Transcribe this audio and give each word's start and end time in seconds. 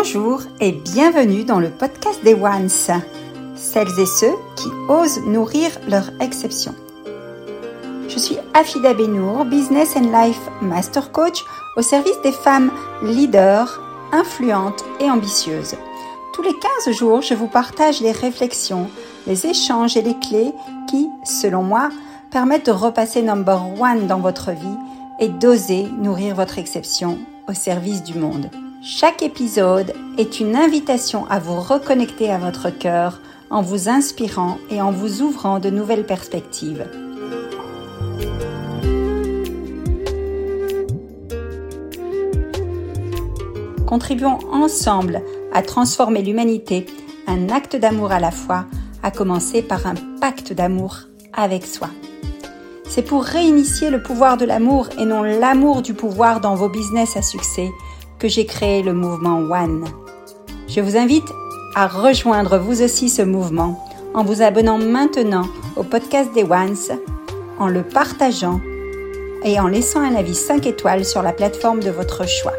Bonjour 0.00 0.42
et 0.60 0.70
bienvenue 0.70 1.42
dans 1.42 1.58
le 1.58 1.70
podcast 1.70 2.22
des 2.22 2.34
Ones, 2.34 2.68
celles 2.68 3.98
et 3.98 4.06
ceux 4.06 4.36
qui 4.54 4.68
osent 4.88 5.20
nourrir 5.26 5.70
leur 5.88 6.04
exception. 6.20 6.72
Je 8.08 8.16
suis 8.16 8.36
Afida 8.54 8.94
Benour, 8.94 9.44
Business 9.44 9.96
and 9.96 10.12
Life 10.12 10.38
Master 10.62 11.10
Coach 11.10 11.44
au 11.76 11.82
service 11.82 12.14
des 12.22 12.30
femmes 12.30 12.70
leaders, 13.02 13.80
influentes 14.12 14.84
et 15.00 15.10
ambitieuses. 15.10 15.74
Tous 16.32 16.42
les 16.42 16.54
15 16.84 16.94
jours, 16.96 17.20
je 17.20 17.34
vous 17.34 17.48
partage 17.48 18.00
les 18.00 18.12
réflexions, 18.12 18.88
les 19.26 19.46
échanges 19.46 19.96
et 19.96 20.02
les 20.02 20.16
clés 20.20 20.52
qui, 20.88 21.08
selon 21.24 21.64
moi, 21.64 21.88
permettent 22.30 22.66
de 22.66 22.70
repasser 22.70 23.20
number 23.20 23.64
one 23.80 24.06
dans 24.06 24.20
votre 24.20 24.52
vie 24.52 24.78
et 25.18 25.28
d'oser 25.28 25.88
nourrir 25.98 26.36
votre 26.36 26.58
exception 26.58 27.18
au 27.48 27.52
service 27.52 28.04
du 28.04 28.16
monde. 28.16 28.48
Chaque 28.80 29.22
épisode 29.22 29.92
est 30.18 30.38
une 30.38 30.54
invitation 30.54 31.26
à 31.28 31.40
vous 31.40 31.60
reconnecter 31.60 32.30
à 32.30 32.38
votre 32.38 32.70
cœur 32.70 33.20
en 33.50 33.60
vous 33.60 33.88
inspirant 33.88 34.58
et 34.70 34.80
en 34.80 34.92
vous 34.92 35.20
ouvrant 35.20 35.58
de 35.58 35.68
nouvelles 35.68 36.06
perspectives. 36.06 36.86
Contribuons 43.84 44.38
ensemble 44.52 45.22
à 45.52 45.62
transformer 45.62 46.22
l'humanité, 46.22 46.86
un 47.26 47.48
acte 47.48 47.74
d'amour 47.74 48.12
à 48.12 48.20
la 48.20 48.30
fois, 48.30 48.66
à 49.02 49.10
commencer 49.10 49.60
par 49.60 49.88
un 49.88 49.94
pacte 50.20 50.52
d'amour 50.52 50.98
avec 51.32 51.66
soi. 51.66 51.88
C'est 52.88 53.02
pour 53.02 53.24
réinitier 53.24 53.90
le 53.90 54.02
pouvoir 54.02 54.36
de 54.36 54.44
l'amour 54.44 54.88
et 54.98 55.04
non 55.04 55.22
l'amour 55.22 55.82
du 55.82 55.94
pouvoir 55.94 56.40
dans 56.40 56.54
vos 56.54 56.68
business 56.68 57.16
à 57.16 57.22
succès 57.22 57.70
que 58.18 58.28
j'ai 58.28 58.46
créé 58.46 58.82
le 58.82 58.92
mouvement 58.92 59.38
One. 59.38 59.84
Je 60.68 60.80
vous 60.80 60.96
invite 60.96 61.28
à 61.74 61.86
rejoindre 61.86 62.58
vous 62.58 62.82
aussi 62.82 63.08
ce 63.08 63.22
mouvement 63.22 63.84
en 64.14 64.24
vous 64.24 64.42
abonnant 64.42 64.78
maintenant 64.78 65.46
au 65.76 65.82
podcast 65.82 66.32
des 66.34 66.42
Ones, 66.42 66.98
en 67.58 67.68
le 67.68 67.82
partageant 67.82 68.60
et 69.44 69.60
en 69.60 69.68
laissant 69.68 70.00
un 70.00 70.14
avis 70.14 70.34
5 70.34 70.66
étoiles 70.66 71.04
sur 71.04 71.22
la 71.22 71.32
plateforme 71.32 71.80
de 71.80 71.90
votre 71.90 72.26
choix. 72.28 72.54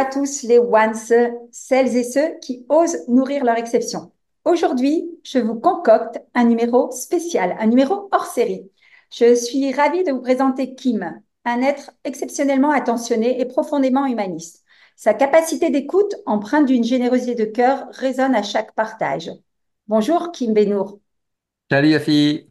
À 0.00 0.06
tous 0.06 0.44
les 0.44 0.58
ones, 0.58 0.94
celles 1.52 1.94
et 1.94 2.04
ceux 2.04 2.38
qui 2.40 2.64
osent 2.70 3.06
nourrir 3.06 3.44
leur 3.44 3.58
exception. 3.58 4.12
Aujourd'hui, 4.46 5.10
je 5.22 5.38
vous 5.38 5.60
concocte 5.60 6.18
un 6.34 6.44
numéro 6.44 6.90
spécial, 6.90 7.54
un 7.60 7.66
numéro 7.66 8.08
hors 8.10 8.24
série. 8.24 8.70
Je 9.12 9.34
suis 9.34 9.70
ravie 9.74 10.02
de 10.02 10.12
vous 10.12 10.22
présenter 10.22 10.74
Kim, 10.74 11.20
un 11.44 11.60
être 11.60 11.90
exceptionnellement 12.04 12.70
attentionné 12.70 13.42
et 13.42 13.44
profondément 13.44 14.06
humaniste. 14.06 14.64
Sa 14.96 15.12
capacité 15.12 15.68
d'écoute, 15.68 16.14
empreinte 16.24 16.64
d'une 16.64 16.82
générosité 16.82 17.34
de 17.34 17.44
cœur, 17.44 17.86
résonne 17.90 18.34
à 18.34 18.42
chaque 18.42 18.74
partage. 18.74 19.30
Bonjour 19.86 20.32
Kim 20.32 20.54
Benour. 20.54 20.98
Salut 21.70 21.92
Afi. 21.92 22.50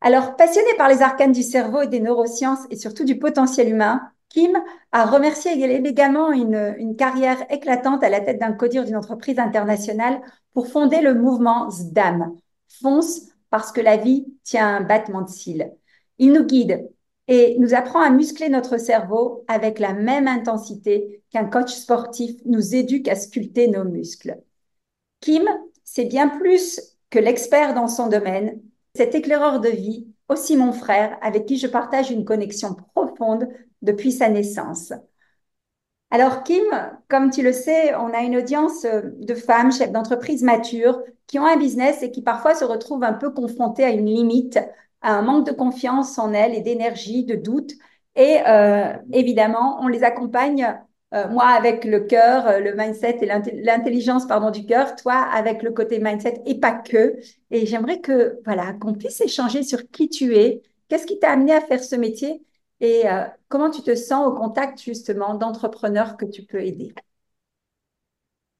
Alors, 0.00 0.36
passionné 0.36 0.68
par 0.78 0.88
les 0.88 1.02
arcanes 1.02 1.32
du 1.32 1.42
cerveau 1.42 1.82
et 1.82 1.88
des 1.88 1.98
neurosciences 1.98 2.66
et 2.70 2.76
surtout 2.76 3.04
du 3.04 3.18
potentiel 3.18 3.68
humain, 3.68 4.12
Kim 4.28 4.58
a 4.90 5.06
remercié 5.06 5.52
également 5.52 6.32
une, 6.32 6.74
une 6.78 6.96
carrière 6.96 7.44
éclatante 7.50 8.02
à 8.02 8.08
la 8.08 8.20
tête 8.20 8.40
d'un 8.40 8.52
codir 8.52 8.84
d'une 8.84 8.96
entreprise 8.96 9.38
internationale 9.38 10.20
pour 10.52 10.66
fonder 10.66 11.00
le 11.00 11.14
mouvement 11.14 11.70
SDAM. 11.70 12.34
Fonce 12.80 13.28
parce 13.50 13.70
que 13.70 13.80
la 13.80 13.96
vie 13.96 14.26
tient 14.42 14.76
un 14.76 14.80
battement 14.80 15.22
de 15.22 15.28
cils. 15.28 15.72
Il 16.18 16.32
nous 16.32 16.44
guide 16.44 16.88
et 17.28 17.56
nous 17.58 17.74
apprend 17.74 18.00
à 18.00 18.10
muscler 18.10 18.48
notre 18.48 18.78
cerveau 18.78 19.44
avec 19.48 19.78
la 19.78 19.92
même 19.92 20.28
intensité 20.28 21.22
qu'un 21.30 21.44
coach 21.44 21.72
sportif 21.72 22.32
nous 22.44 22.74
éduque 22.74 23.08
à 23.08 23.14
sculpter 23.14 23.68
nos 23.68 23.84
muscles. 23.84 24.40
Kim, 25.20 25.44
c'est 25.84 26.04
bien 26.04 26.28
plus 26.28 26.80
que 27.10 27.18
l'expert 27.18 27.74
dans 27.74 27.88
son 27.88 28.08
domaine, 28.08 28.60
cet 28.96 29.14
éclaireur 29.14 29.60
de 29.60 29.68
vie, 29.68 30.06
aussi 30.28 30.56
mon 30.56 30.72
frère, 30.72 31.16
avec 31.22 31.46
qui 31.46 31.56
je 31.56 31.66
partage 31.66 32.10
une 32.10 32.24
connexion 32.24 32.74
profonde 32.94 33.48
depuis 33.84 34.12
sa 34.12 34.28
naissance. 34.28 34.92
Alors 36.10 36.42
Kim, 36.44 36.62
comme 37.08 37.30
tu 37.30 37.42
le 37.42 37.52
sais, 37.52 37.94
on 37.96 38.12
a 38.14 38.20
une 38.22 38.36
audience 38.36 38.84
de 38.84 39.34
femmes, 39.34 39.72
chefs 39.72 39.90
d'entreprise 39.90 40.42
matures, 40.42 41.02
qui 41.26 41.38
ont 41.38 41.46
un 41.46 41.56
business 41.56 42.02
et 42.02 42.10
qui 42.10 42.22
parfois 42.22 42.54
se 42.54 42.64
retrouvent 42.64 43.04
un 43.04 43.12
peu 43.14 43.30
confrontées 43.32 43.84
à 43.84 43.90
une 43.90 44.06
limite, 44.06 44.58
à 45.02 45.14
un 45.14 45.22
manque 45.22 45.46
de 45.46 45.52
confiance 45.52 46.18
en 46.18 46.32
elles 46.32 46.54
et 46.54 46.60
d'énergie, 46.60 47.24
de 47.24 47.34
doute. 47.34 47.72
Et 48.16 48.38
euh, 48.46 48.92
évidemment, 49.12 49.78
on 49.80 49.88
les 49.88 50.04
accompagne, 50.04 50.78
euh, 51.14 51.28
moi 51.28 51.46
avec 51.46 51.84
le 51.84 52.00
cœur, 52.00 52.46
euh, 52.46 52.60
le 52.60 52.74
mindset 52.74 53.18
et 53.22 53.26
l'intelligence 53.26 54.26
pardon 54.26 54.50
du 54.50 54.66
cœur, 54.66 54.94
toi 54.96 55.14
avec 55.14 55.62
le 55.62 55.72
côté 55.72 55.98
mindset 55.98 56.42
et 56.46 56.60
pas 56.60 56.72
que. 56.72 57.16
Et 57.50 57.66
j'aimerais 57.66 58.00
que 58.00 58.38
voilà 58.44 58.72
qu'on 58.74 58.94
puisse 58.94 59.20
échanger 59.20 59.62
sur 59.62 59.90
qui 59.90 60.08
tu 60.08 60.36
es, 60.36 60.62
qu'est-ce 60.88 61.06
qui 61.06 61.18
t'a 61.18 61.32
amené 61.32 61.52
à 61.52 61.60
faire 61.60 61.82
ce 61.82 61.96
métier 61.96 62.42
et 62.80 63.08
euh, 63.08 63.24
comment 63.48 63.70
tu 63.70 63.82
te 63.82 63.94
sens 63.94 64.26
au 64.26 64.34
contact 64.34 64.82
justement 64.82 65.34
d'entrepreneurs 65.34 66.16
que 66.16 66.24
tu 66.24 66.42
peux 66.42 66.60
aider? 66.60 66.94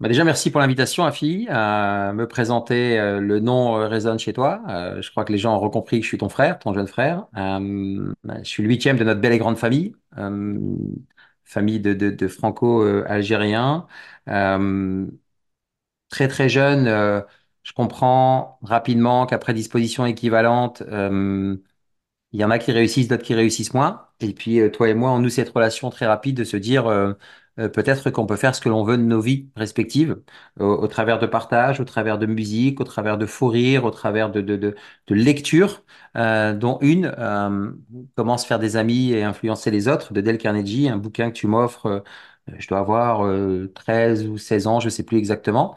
Bah 0.01 0.09
déjà, 0.09 0.25
merci 0.25 0.51
pour 0.51 0.61
l'invitation, 0.61 1.05
Afi, 1.05 1.47
à 1.49 2.13
me 2.13 2.27
présenter. 2.27 2.99
Euh, 2.99 3.21
le 3.21 3.39
nom 3.39 3.79
euh, 3.79 4.19
chez 4.19 4.33
toi. 4.33 4.61
je 5.01 5.11
crois 5.11 5.25
que 5.25 5.33
les 5.33 5.39
gens 5.39 5.55
ont 5.57 5.61
recompris 5.61 5.99
que 6.01 6.03
je 6.05 6.09
suis 6.09 6.19
ton 6.19 6.29
frère, 6.29 6.59
ton 6.59 6.75
jeune 6.75 6.89
frère. 6.89 7.27
je 7.35 8.13
suis 8.43 8.63
le 8.63 8.69
huitième 8.69 8.97
de 8.97 9.05
notre 9.05 9.21
belle 9.21 9.33
et 9.33 9.39
grande 9.39 9.57
famille, 9.57 9.95
famille 11.45 11.81
de 11.81 12.29
franco-algériens. 12.29 13.87
très 16.09 16.29
très 16.29 16.49
jeune, 16.49 16.87
je 17.63 17.73
comprends 17.73 18.59
rapidement 18.63 19.27
qu'après 19.27 19.55
disposition 19.55 20.07
équivalente, 20.07 20.83
il 22.35 22.41
y 22.41 22.45
en 22.45 22.51
a 22.51 22.59
qui 22.59 22.73
réussissent, 22.73 23.09
d'autres 23.09 23.23
qui 23.23 23.35
réussissent 23.35 23.75
moins. 23.75 24.09
Et 24.21 24.35
puis, 24.35 24.61
euh, 24.61 24.71
toi 24.71 24.89
et 24.89 24.95
moi, 24.95 25.13
on 25.13 25.21
noue 25.21 25.29
cette 25.31 25.51
relation 25.51 25.89
très 25.91 26.07
rapide 26.07 26.37
de 26.37 26.45
se 26.45 26.57
dire 26.57 26.87
euh, 26.89 27.15
euh, 27.61 27.69
peut-être 27.69 28.11
qu'on 28.11 28.27
peut 28.27 28.37
faire 28.37 28.55
ce 28.57 28.61
que 28.61 28.69
l'on 28.69 28.85
veut 28.85 28.97
de 28.99 29.03
nos 29.05 29.21
vies 29.21 29.49
respectives, 29.57 30.21
au, 30.61 30.87
travers 30.89 31.21
de 31.21 31.27
partage, 31.27 31.81
au 31.81 31.85
travers 31.85 32.19
de 32.19 32.27
musique, 32.27 32.81
au 32.81 32.85
travers 32.85 33.19
de 33.19 33.27
fou 33.27 33.49
rire, 33.49 33.85
au 33.85 33.93
travers 33.93 34.31
de, 34.33 34.41
de, 34.41 34.57
de, 34.57 34.75
de 35.07 35.15
lecture, 35.15 35.85
dont 36.15 36.79
une, 36.83 37.15
Comment 38.17 38.39
faire 38.39 38.59
des 38.59 38.77
amis 38.77 39.13
et 39.13 39.23
influencer 39.25 39.71
les 39.71 39.89
autres, 39.89 40.13
de 40.13 40.21
Dale 40.21 40.39
Carnegie, 40.39 40.89
un 40.89 40.97
bouquin 40.99 41.31
que 41.31 41.37
tu 41.37 41.47
m'offres, 41.47 42.03
je 42.59 42.67
dois 42.69 42.79
avoir 42.81 43.23
13 43.75 44.27
ou 44.27 44.39
16 44.39 44.67
ans, 44.67 44.81
je 44.81 44.89
sais 44.89 45.05
plus 45.05 45.19
exactement. 45.19 45.77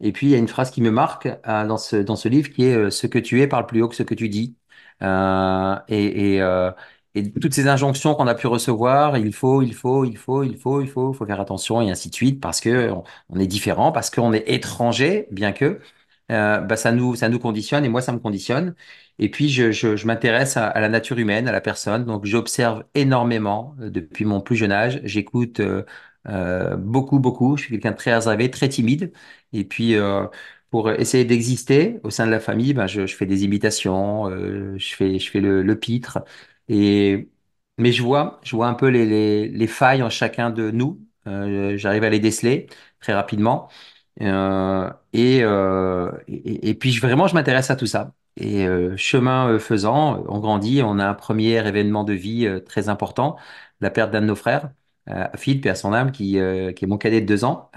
Et 0.00 0.12
puis, 0.12 0.28
il 0.28 0.30
y 0.30 0.34
a 0.36 0.38
une 0.38 0.48
phrase 0.48 0.70
qui 0.70 0.82
me 0.82 0.90
marque 0.92 1.28
dans, 1.46 1.78
ce, 1.78 1.96
dans 1.96 2.16
ce 2.16 2.28
livre 2.28 2.50
qui 2.50 2.64
est 2.64 2.90
Ce 2.90 3.06
que 3.08 3.18
tu 3.20 3.42
es 3.42 3.48
parle 3.48 3.66
plus 3.66 3.82
haut 3.82 3.88
que 3.88 3.96
ce 3.96 4.04
que 4.04 4.14
tu 4.14 4.28
dis. 4.30 4.57
Euh, 5.02 5.76
euh, 5.90 6.72
et, 7.14 7.32
toutes 7.32 7.54
ces 7.54 7.68
injonctions 7.68 8.14
qu'on 8.14 8.26
a 8.26 8.34
pu 8.34 8.46
recevoir, 8.46 9.16
il 9.16 9.32
faut, 9.32 9.62
il 9.62 9.74
faut, 9.74 10.04
il 10.04 10.16
faut, 10.16 10.42
il 10.44 10.56
faut, 10.56 10.80
il 10.80 10.88
faut, 10.88 11.12
il 11.12 11.16
faut 11.16 11.26
faire 11.26 11.40
attention 11.40 11.80
et 11.80 11.90
ainsi 11.90 12.10
de 12.10 12.14
suite 12.14 12.40
parce 12.40 12.60
que 12.60 12.90
on, 13.28 13.38
est 13.38 13.46
différent, 13.46 13.92
parce 13.92 14.10
qu'on 14.10 14.32
est 14.32 14.48
étranger, 14.48 15.26
bien 15.30 15.52
que 15.52 15.80
euh, 16.30 16.60
bah 16.60 16.76
ça 16.76 16.92
nous 16.92 17.14
ça 17.16 17.28
nous 17.30 17.38
conditionne 17.38 17.84
et 17.84 17.88
moi 17.88 18.02
ça 18.02 18.12
me 18.12 18.18
conditionne. 18.18 18.74
Et 19.18 19.30
puis 19.30 19.48
je, 19.48 20.06
m'intéresse 20.06 20.56
à, 20.56 20.78
la 20.80 20.88
nature 20.88 21.18
humaine, 21.18 21.48
à 21.48 21.52
la 21.52 21.60
personne. 21.60 22.04
Donc 22.04 22.24
j'observe 22.26 22.84
énormément 22.94 23.74
depuis 23.78 24.24
mon 24.24 24.40
plus 24.40 24.56
jeune 24.56 24.72
âge. 24.72 25.00
J'écoute 25.04 25.60
beaucoup 26.78 27.18
beaucoup. 27.18 27.56
Je 27.56 27.62
suis 27.64 27.72
quelqu'un 27.72 27.92
de 27.92 27.96
très 27.96 28.14
réservé, 28.14 28.50
très 28.50 28.68
timide. 28.68 29.12
Et 29.52 29.64
puis 29.64 29.96
pour 30.70 30.90
essayer 30.90 31.24
d'exister 31.24 32.00
au 32.04 32.10
sein 32.10 32.26
de 32.26 32.30
la 32.30 32.40
famille, 32.40 32.74
ben 32.74 32.86
je, 32.86 33.06
je 33.06 33.16
fais 33.16 33.26
des 33.26 33.44
imitations, 33.44 34.28
euh, 34.30 34.76
je 34.78 34.94
fais, 34.94 35.18
je 35.18 35.30
fais 35.30 35.40
le, 35.40 35.62
le, 35.62 35.78
pitre. 35.78 36.18
Et, 36.68 37.28
mais 37.78 37.92
je 37.92 38.02
vois, 38.02 38.40
je 38.44 38.54
vois 38.56 38.68
un 38.68 38.74
peu 38.74 38.88
les, 38.88 39.06
les, 39.06 39.48
les 39.48 39.66
failles 39.66 40.02
en 40.02 40.10
chacun 40.10 40.50
de 40.50 40.70
nous. 40.70 41.00
Euh, 41.26 41.76
J'arrive 41.76 42.04
à 42.04 42.10
les 42.10 42.20
déceler 42.20 42.66
très 43.00 43.14
rapidement. 43.14 43.68
Euh, 44.20 44.90
et, 45.12 45.40
euh, 45.42 46.10
et, 46.28 46.68
et, 46.70 46.74
puis 46.74 46.92
je, 46.92 47.00
vraiment, 47.00 47.26
je 47.28 47.34
m'intéresse 47.34 47.70
à 47.70 47.76
tout 47.76 47.86
ça. 47.86 48.12
Et 48.36 48.66
euh, 48.66 48.96
chemin 48.96 49.48
euh, 49.50 49.58
faisant, 49.58 50.24
on 50.28 50.38
grandit. 50.40 50.82
On 50.82 50.98
a 50.98 51.06
un 51.08 51.14
premier 51.14 51.66
événement 51.66 52.04
de 52.04 52.12
vie 52.14 52.48
très 52.66 52.88
important, 52.88 53.36
la 53.80 53.90
perte 53.90 54.10
d'un 54.10 54.20
de 54.22 54.26
nos 54.26 54.36
frères, 54.36 54.70
Philippe 55.36 55.64
et 55.66 55.70
à 55.70 55.74
son 55.74 55.92
âme, 55.94 56.12
qui, 56.12 56.32
qui 56.32 56.84
est 56.84 56.86
mon 56.86 56.98
cadet 56.98 57.20
de 57.22 57.26
deux 57.26 57.44
ans, 57.44 57.70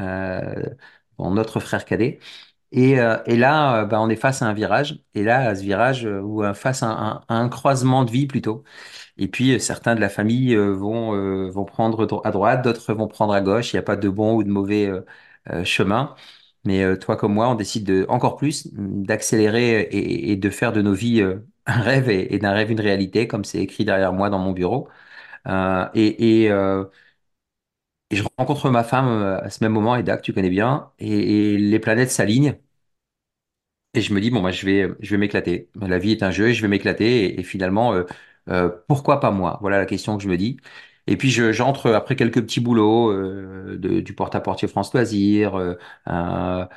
mon 1.17 1.31
notre 1.31 1.59
frère 1.59 1.85
cadet. 1.85 2.19
Et, 2.73 2.99
euh, 2.99 3.17
et 3.25 3.35
là, 3.35 3.81
euh, 3.83 3.85
bah, 3.85 3.99
on 4.01 4.09
est 4.09 4.15
face 4.15 4.41
à 4.41 4.45
un 4.47 4.53
virage. 4.53 4.99
Et 5.13 5.23
là, 5.23 5.49
à 5.49 5.55
ce 5.55 5.61
virage, 5.61 6.05
euh, 6.05 6.21
ou 6.21 6.41
face 6.53 6.83
à 6.83 7.23
un, 7.27 7.49
croisement 7.49 8.05
de 8.05 8.11
vie 8.11 8.27
plutôt. 8.27 8.63
Et 9.17 9.27
puis, 9.27 9.59
certains 9.59 9.95
de 9.95 10.01
la 10.01 10.09
famille 10.09 10.55
vont, 10.55 11.65
prendre 11.65 12.21
à 12.25 12.31
droite, 12.31 12.63
d'autres 12.63 12.93
vont 12.93 13.07
prendre 13.07 13.33
à 13.33 13.41
gauche. 13.41 13.73
Il 13.73 13.77
n'y 13.77 13.79
a 13.79 13.83
pas 13.83 13.95
de 13.97 14.09
bon 14.09 14.35
ou 14.35 14.43
de 14.43 14.49
mauvais 14.49 14.91
chemin. 15.63 16.15
Mais 16.65 16.97
toi 16.97 17.17
comme 17.17 17.33
moi, 17.33 17.49
on 17.49 17.55
décide 17.55 17.85
de, 17.85 18.05
encore 18.09 18.37
plus 18.37 18.69
d'accélérer 18.73 19.89
et, 19.91 20.35
de 20.37 20.49
faire 20.49 20.71
de 20.73 20.81
nos 20.81 20.93
vies 20.93 21.21
un 21.65 21.81
rêve 21.81 22.09
et, 22.09 22.37
d'un 22.39 22.51
rêve 22.53 22.71
une 22.71 22.81
réalité, 22.81 23.27
comme 23.27 23.43
c'est 23.45 23.59
écrit 23.59 23.85
derrière 23.85 24.13
moi 24.13 24.29
dans 24.29 24.39
mon 24.39 24.51
bureau. 24.53 24.89
Et, 25.95 26.49
et 28.11 28.15
je 28.15 28.23
rencontre 28.37 28.69
ma 28.69 28.83
femme 28.83 29.07
euh, 29.07 29.41
à 29.41 29.49
ce 29.49 29.63
même 29.63 29.73
moment, 29.73 29.95
Eda, 29.95 30.17
que 30.17 30.21
tu 30.23 30.33
connais 30.33 30.49
bien, 30.51 30.91
et, 30.99 31.57
les 31.57 31.79
planètes 31.79 32.11
s'alignent. 32.11 32.57
Et 33.93 34.01
je 34.01 34.13
me 34.13 34.21
dis, 34.21 34.31
bon, 34.31 34.41
bah, 34.41 34.51
je 34.51 34.65
vais, 34.65 34.87
je 35.01 35.11
vais 35.11 35.17
m'éclater. 35.17 35.69
La 35.75 35.99
vie 35.99 36.11
est 36.11 36.23
un 36.23 36.31
jeu 36.31 36.47
et 36.49 36.53
je 36.53 36.61
vais 36.61 36.67
m'éclater. 36.69 37.25
Et, 37.25 37.39
et 37.41 37.43
finalement, 37.43 37.93
euh, 37.93 38.03
euh, 38.49 38.69
pourquoi 38.87 39.19
pas 39.19 39.31
moi? 39.31 39.57
Voilà 39.61 39.77
la 39.79 39.85
question 39.85 40.15
que 40.17 40.23
je 40.23 40.29
me 40.29 40.37
dis. 40.37 40.57
Et 41.11 41.17
puis, 41.17 41.29
je, 41.29 41.51
j'entre 41.51 41.91
après 41.91 42.15
quelques 42.15 42.41
petits 42.41 42.61
boulots, 42.61 43.11
euh, 43.11 43.77
du 43.77 44.13
porte-à-portier 44.13 44.67
France 44.69 44.93
Loisirs, 44.93 45.55
euh, 45.57 45.75
un, 46.07 46.69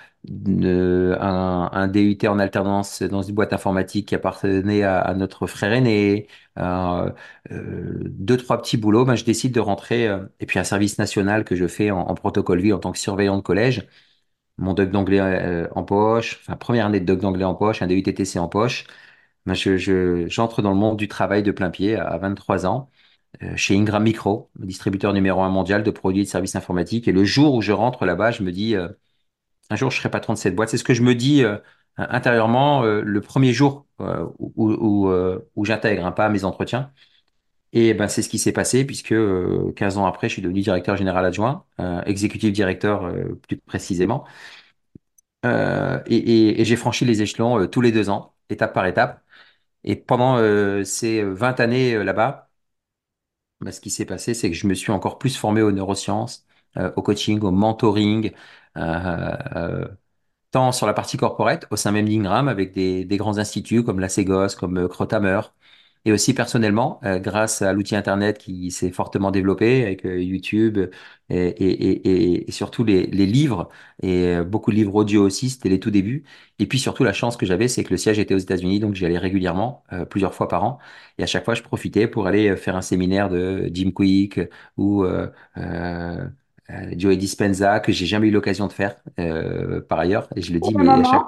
DUT 1.88 2.18
en 2.26 2.38
alternance 2.40 3.02
dans 3.02 3.22
une 3.22 3.34
boîte 3.34 3.52
informatique 3.52 4.08
qui 4.08 4.14
appartenait 4.14 4.82
à, 4.82 5.14
notre 5.14 5.46
frère 5.46 5.72
aîné, 5.72 6.26
euh, 6.58 7.10
euh, 7.52 8.00
deux, 8.06 8.36
trois 8.36 8.60
petits 8.60 8.76
boulots. 8.76 9.04
Ben, 9.04 9.14
je 9.14 9.24
décide 9.24 9.52
de 9.54 9.60
rentrer, 9.60 10.08
et 10.40 10.46
puis 10.46 10.58
un 10.58 10.64
service 10.64 10.98
national 10.98 11.44
que 11.44 11.54
je 11.56 11.66
fais 11.68 11.90
en, 11.92 12.12
protocole 12.14 12.60
vie 12.60 12.72
en 12.72 12.78
tant 12.78 12.90
que 12.92 12.98
surveillant 12.98 13.36
de 13.36 13.42
collège 13.42 13.86
mon 14.58 14.74
doc 14.74 14.90
d'anglais 14.90 15.66
en 15.74 15.82
poche, 15.84 16.38
enfin 16.42 16.56
première 16.56 16.86
année 16.86 17.00
de 17.00 17.04
doc 17.06 17.20
d'anglais 17.20 17.44
en 17.44 17.54
poche, 17.54 17.82
un 17.82 17.86
DUTTC 17.86 18.38
en 18.38 18.48
poche. 18.48 18.84
Ben, 19.46 19.54
je, 19.54 19.76
je- 19.76 20.26
j'entre 20.28 20.62
dans 20.62 20.70
le 20.70 20.76
monde 20.76 20.96
du 20.98 21.08
travail 21.08 21.42
de 21.42 21.50
plein 21.52 21.70
pied 21.70 21.96
à 21.96 22.16
23 22.18 22.66
ans 22.66 22.90
chez 23.56 23.76
Ingram 23.76 24.02
Micro, 24.02 24.50
distributeur 24.58 25.12
numéro 25.12 25.42
un 25.42 25.48
mondial 25.48 25.82
de 25.82 25.90
produits 25.90 26.22
et 26.22 26.24
de 26.24 26.28
services 26.30 26.56
informatiques. 26.56 27.08
Et 27.08 27.12
le 27.12 27.24
jour 27.24 27.54
où 27.54 27.62
je 27.62 27.72
rentre 27.72 28.04
là-bas, 28.06 28.30
je 28.30 28.42
me 28.42 28.52
dis, 28.52 28.76
euh, 28.76 28.88
un 29.70 29.76
jour 29.76 29.90
je 29.90 29.98
serai 29.98 30.10
patron 30.10 30.34
de 30.34 30.38
cette 30.38 30.54
boîte. 30.56 30.68
C'est 30.70 30.78
ce 30.78 30.84
que 30.84 30.94
je 30.94 31.02
me 31.02 31.14
dis 31.14 31.44
euh, 31.44 31.58
intérieurement 31.98 32.84
euh, 32.84 33.02
le 33.02 33.20
premier 33.20 33.52
jour 33.52 33.86
euh, 34.00 34.26
où, 34.38 35.08
euh, 35.08 35.40
j'intègre, 35.62 36.04
hein, 36.06 36.12
pas 36.12 36.26
à 36.26 36.28
mes 36.30 36.44
entretiens. 36.44 36.92
Et 37.72 37.94
ben, 37.94 38.08
c'est 38.08 38.22
ce 38.22 38.28
qui 38.28 38.38
s'est 38.38 38.52
passé 38.52 38.84
puisque 38.86 39.12
euh, 39.12 39.72
15 39.76 39.98
ans 39.98 40.06
après, 40.06 40.28
je 40.28 40.34
suis 40.34 40.42
devenu 40.42 40.60
directeur 40.62 40.96
général 40.96 41.24
adjoint, 41.26 41.66
euh, 41.80 42.02
exécutif 42.04 42.52
directeur 42.52 43.04
euh, 43.06 43.40
plus 43.48 43.58
précisément. 43.58 44.24
Euh, 45.44 46.00
et, 46.06 46.64
j'ai 46.64 46.76
franchi 46.76 47.04
les 47.04 47.22
échelons 47.22 47.60
euh, 47.60 47.66
tous 47.68 47.80
les 47.80 47.92
deux 47.92 48.08
ans, 48.10 48.34
étape 48.48 48.72
par 48.72 48.86
étape. 48.86 49.22
Et 49.84 49.96
pendant 49.96 50.38
euh, 50.38 50.84
ces 50.84 51.24
20 51.24 51.60
années 51.60 51.94
euh, 51.96 52.04
là-bas, 52.04 52.50
bah, 53.64 53.72
ce 53.72 53.80
qui 53.80 53.90
s'est 53.90 54.04
passé, 54.04 54.34
c'est 54.34 54.50
que 54.50 54.56
je 54.56 54.66
me 54.66 54.74
suis 54.74 54.92
encore 54.92 55.18
plus 55.18 55.36
formé 55.36 55.62
aux 55.62 55.72
neurosciences, 55.72 56.46
euh, 56.76 56.92
au 56.96 57.02
coaching, 57.02 57.40
au 57.40 57.50
mentoring, 57.50 58.32
euh, 58.76 59.36
euh, 59.56 59.88
tant 60.50 60.72
sur 60.72 60.86
la 60.86 60.94
partie 60.94 61.16
corporate 61.16 61.66
au 61.70 61.76
sein 61.76 61.92
même 61.92 62.08
d'Ingram 62.08 62.48
avec 62.48 62.72
des, 62.74 63.06
grands 63.16 63.38
instituts 63.38 63.84
comme 63.84 64.00
la 64.00 64.08
Ségos, 64.08 64.56
comme 64.58 64.88
Crotamer, 64.88 65.40
et 66.04 66.12
aussi 66.12 66.34
personnellement 66.34 67.00
euh, 67.04 67.18
grâce 67.18 67.62
à 67.62 67.72
l'outil 67.72 67.96
Internet 67.96 68.38
qui 68.38 68.70
s'est 68.70 68.90
fortement 68.90 69.30
développé 69.30 69.84
avec 69.84 70.04
euh, 70.06 70.22
YouTube 70.22 70.78
et, 71.30 71.36
et, 71.48 71.92
et, 72.08 72.48
et 72.48 72.52
surtout 72.52 72.84
les, 72.84 73.06
les 73.06 73.26
livres 73.26 73.68
et 74.02 74.26
euh, 74.36 74.44
beaucoup 74.44 74.70
de 74.70 74.76
livres 74.76 74.94
audio 74.94 75.22
aussi, 75.24 75.50
c'était 75.50 75.68
les 75.68 75.80
tout 75.80 75.90
débuts. 75.90 76.24
Et 76.58 76.66
puis 76.66 76.78
surtout 76.78 77.04
la 77.04 77.12
chance 77.12 77.36
que 77.36 77.46
j'avais, 77.46 77.68
c'est 77.68 77.84
que 77.84 77.90
le 77.90 77.96
siège 77.96 78.18
était 78.18 78.34
aux 78.34 78.38
États-Unis, 78.38 78.80
donc 78.80 78.94
j'y 78.94 79.06
allais 79.06 79.18
régulièrement, 79.18 79.82
euh, 79.92 80.04
plusieurs 80.04 80.34
fois 80.34 80.48
par 80.48 80.64
an, 80.64 80.78
et 81.18 81.22
à 81.22 81.26
chaque 81.26 81.44
fois 81.44 81.54
je 81.54 81.62
profitais 81.62 82.06
pour 82.08 82.26
aller 82.26 82.50
euh, 82.50 82.56
faire 82.56 82.76
un 82.76 82.82
séminaire 82.82 83.28
de 83.30 83.70
Jim 83.72 83.90
Quick 83.94 84.40
ou 84.76 85.04
euh, 85.04 85.28
euh, 85.56 86.28
euh, 86.70 86.94
Joey 86.96 87.16
Dispenza 87.16 87.80
que 87.80 87.92
j'ai 87.92 88.06
jamais 88.06 88.28
eu 88.28 88.30
l'occasion 88.30 88.66
de 88.66 88.72
faire 88.72 88.96
euh, 89.18 89.80
par 89.82 89.98
ailleurs. 89.98 90.28
Et 90.36 90.42
je 90.42 90.52
le 90.52 90.60
dis 90.60 90.74
mais 90.74 90.98
à 90.98 91.04
chaque 91.04 91.22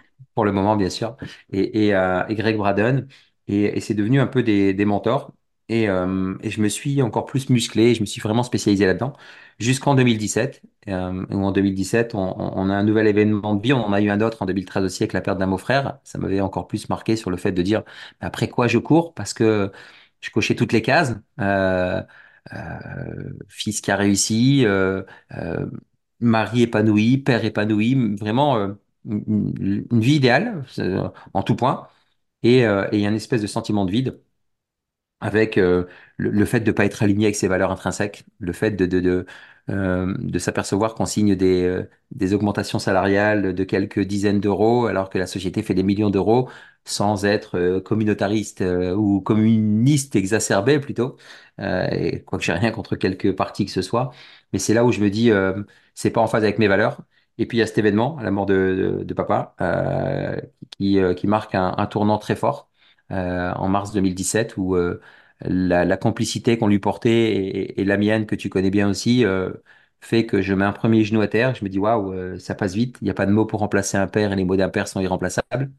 pour 0.34 0.44
le 0.44 0.52
moment 0.52 0.76
bien 0.76 0.90
sûr. 0.90 1.16
Et, 1.52 1.86
et, 1.88 1.94
euh, 1.94 2.26
et 2.28 2.34
Greg 2.34 2.56
Braden 2.56 3.08
et, 3.48 3.76
et 3.76 3.80
c'est 3.80 3.94
devenu 3.94 4.20
un 4.20 4.26
peu 4.26 4.42
des, 4.42 4.74
des 4.74 4.84
mentors. 4.84 5.32
Et, 5.68 5.88
euh, 5.88 6.36
et 6.42 6.50
je 6.50 6.60
me 6.60 6.68
suis 6.68 7.02
encore 7.02 7.26
plus 7.26 7.50
musclé 7.50 7.92
je 7.96 8.00
me 8.00 8.06
suis 8.06 8.20
vraiment 8.20 8.44
spécialisé 8.44 8.86
là-dedans 8.86 9.14
jusqu'en 9.58 9.96
2017 9.96 10.62
euh, 10.88 11.26
où 11.30 11.44
en 11.44 11.50
2017 11.50 12.14
on, 12.14 12.20
on 12.38 12.70
a 12.70 12.74
un 12.74 12.84
nouvel 12.84 13.08
événement 13.08 13.56
de 13.56 13.62
vie. 13.62 13.72
On 13.72 13.78
en 13.84 13.92
a 13.92 14.00
eu 14.00 14.08
un 14.10 14.20
autre 14.20 14.42
en 14.42 14.46
2013 14.46 14.84
aussi 14.84 15.02
avec 15.02 15.12
la 15.12 15.20
perte 15.22 15.38
d'un 15.38 15.48
beau 15.48 15.58
frère 15.58 15.98
ça 16.04 16.18
m'avait 16.18 16.40
encore 16.40 16.68
plus 16.68 16.88
marqué 16.88 17.16
sur 17.16 17.30
le 17.32 17.36
fait 17.36 17.50
de 17.52 17.62
dire 17.62 17.82
après 18.20 18.48
quoi 18.48 18.68
je 18.68 18.78
cours? 18.78 19.12
Parce 19.14 19.34
que 19.34 19.72
je 20.20 20.30
cochais 20.30 20.54
toutes 20.54 20.72
les 20.72 20.82
cases. 20.82 21.14
Euh, 21.40 22.00
euh, 22.52 23.32
fils 23.48 23.80
qui 23.80 23.90
a 23.90 23.96
réussi, 23.96 24.64
euh, 24.66 25.02
euh, 25.36 25.66
mari 26.20 26.62
épanoui, 26.62 27.18
père 27.18 27.44
épanoui, 27.44 28.16
vraiment 28.16 28.56
euh, 28.56 28.74
une, 29.04 29.52
une 29.90 30.00
vie 30.00 30.14
idéale 30.16 30.64
euh, 30.78 31.08
en 31.34 31.42
tout 31.42 31.56
point. 31.56 31.88
Et 32.46 32.64
euh, 32.66 32.86
et 32.92 32.98
il 32.98 33.02
y 33.02 33.06
a 33.06 33.08
une 33.10 33.16
espèce 33.16 33.42
de 33.42 33.46
sentiment 33.48 33.84
de 33.84 33.90
vide 33.90 34.22
avec 35.20 35.56
euh, 35.58 35.84
le, 36.18 36.44
fait 36.44 36.60
de 36.60 36.66
ne 36.70 36.72
pas 36.72 36.84
être 36.84 37.02
aligné 37.02 37.26
avec 37.26 37.36
ses 37.36 37.48
valeurs 37.48 37.70
intrinsèques, 37.72 38.24
le 38.38 38.52
fait 38.52 38.72
de, 38.72 39.26
euh, 39.70 40.38
s'apercevoir 40.38 40.94
qu'on 40.94 41.06
signe 41.06 41.34
des, 41.34 42.34
augmentations 42.34 42.78
salariales 42.78 43.54
de 43.54 43.64
quelques 43.64 44.00
dizaines 44.00 44.40
d'euros 44.40 44.86
alors 44.86 45.08
que 45.10 45.18
la 45.18 45.26
société 45.26 45.62
fait 45.62 45.74
des 45.74 45.82
millions 45.82 46.10
d'euros 46.10 46.48
sans 46.84 47.24
être 47.24 47.80
communautariste 47.80 48.62
ou 48.96 49.20
communiste 49.22 50.14
exacerbé 50.16 50.78
plutôt, 50.80 51.16
et 51.58 52.22
quoique 52.24 52.44
j'ai 52.44 52.52
rien 52.52 52.70
contre 52.70 52.94
quelques 52.96 53.34
partis 53.34 53.64
que 53.64 53.72
ce 53.72 53.82
soit, 53.82 54.12
mais 54.52 54.58
c'est 54.58 54.74
là 54.74 54.84
où 54.84 54.92
je 54.92 55.00
me 55.00 55.10
dis 55.10 55.30
c'est 55.94 56.10
pas 56.10 56.20
en 56.20 56.26
phase 56.28 56.44
avec 56.44 56.58
mes 56.58 56.68
valeurs. 56.68 57.00
Et 57.38 57.46
puis 57.46 57.58
il 57.58 57.60
y 57.60 57.62
a 57.62 57.66
cet 57.66 57.78
événement, 57.78 58.18
la 58.20 58.30
mort 58.30 58.46
de, 58.46 58.98
de, 59.00 59.04
de 59.04 59.14
papa, 59.14 59.54
euh, 59.60 60.40
qui, 60.78 60.98
euh, 60.98 61.14
qui 61.14 61.26
marque 61.26 61.54
un, 61.54 61.74
un 61.76 61.86
tournant 61.86 62.18
très 62.18 62.36
fort 62.36 62.70
euh, 63.12 63.52
en 63.54 63.68
mars 63.68 63.92
2017 63.92 64.56
où 64.56 64.74
euh, 64.76 65.00
la, 65.40 65.84
la 65.84 65.96
complicité 65.96 66.58
qu'on 66.58 66.68
lui 66.68 66.78
portait 66.78 67.10
et, 67.34 67.80
et 67.80 67.84
la 67.84 67.96
mienne 67.98 68.26
que 68.26 68.34
tu 68.34 68.48
connais 68.48 68.70
bien 68.70 68.88
aussi 68.88 69.24
euh, 69.24 69.52
fait 70.00 70.26
que 70.26 70.40
je 70.42 70.54
mets 70.54 70.64
un 70.64 70.72
premier 70.72 71.04
genou 71.04 71.20
à 71.20 71.28
terre. 71.28 71.54
Je 71.54 71.64
me 71.64 71.68
dis 71.68 71.78
waouh, 71.78 72.12
euh, 72.12 72.38
ça 72.38 72.54
passe 72.54 72.74
vite. 72.74 72.96
Il 73.00 73.04
n'y 73.04 73.10
a 73.10 73.14
pas 73.14 73.26
de 73.26 73.32
mots 73.32 73.46
pour 73.46 73.60
remplacer 73.60 73.96
un 73.98 74.06
père 74.06 74.32
et 74.32 74.36
les 74.36 74.44
mots 74.44 74.56
d'un 74.56 74.68
père 74.70 74.88
sont 74.88 75.00
irremplaçables. 75.00 75.70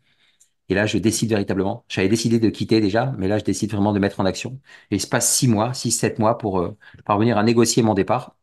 Et 0.69 0.75
là, 0.75 0.87
je 0.87 0.99
décide 0.99 1.29
véritablement. 1.31 1.85
J'avais 1.89 2.09
décidé 2.09 2.39
de 2.39 2.49
quitter 2.49 2.81
déjà, 2.81 3.13
mais 3.19 3.27
là, 3.29 3.39
je 3.39 3.45
décide 3.45 3.71
vraiment 3.71 3.93
de 3.93 3.99
mettre 3.99 4.21
en 4.21 4.25
action. 4.25 4.61
Et 4.91 4.97
il 4.97 5.01
se 5.01 5.07
passe 5.07 5.33
six 5.35 5.49
mois, 5.49 5.73
six, 5.75 5.91
sept 5.91 6.19
mois 6.19 6.39
pour 6.39 6.75
parvenir 7.05 7.37
à 7.39 7.43
négocier 7.43 7.83
mon 7.83 7.95
départ. 7.95 8.36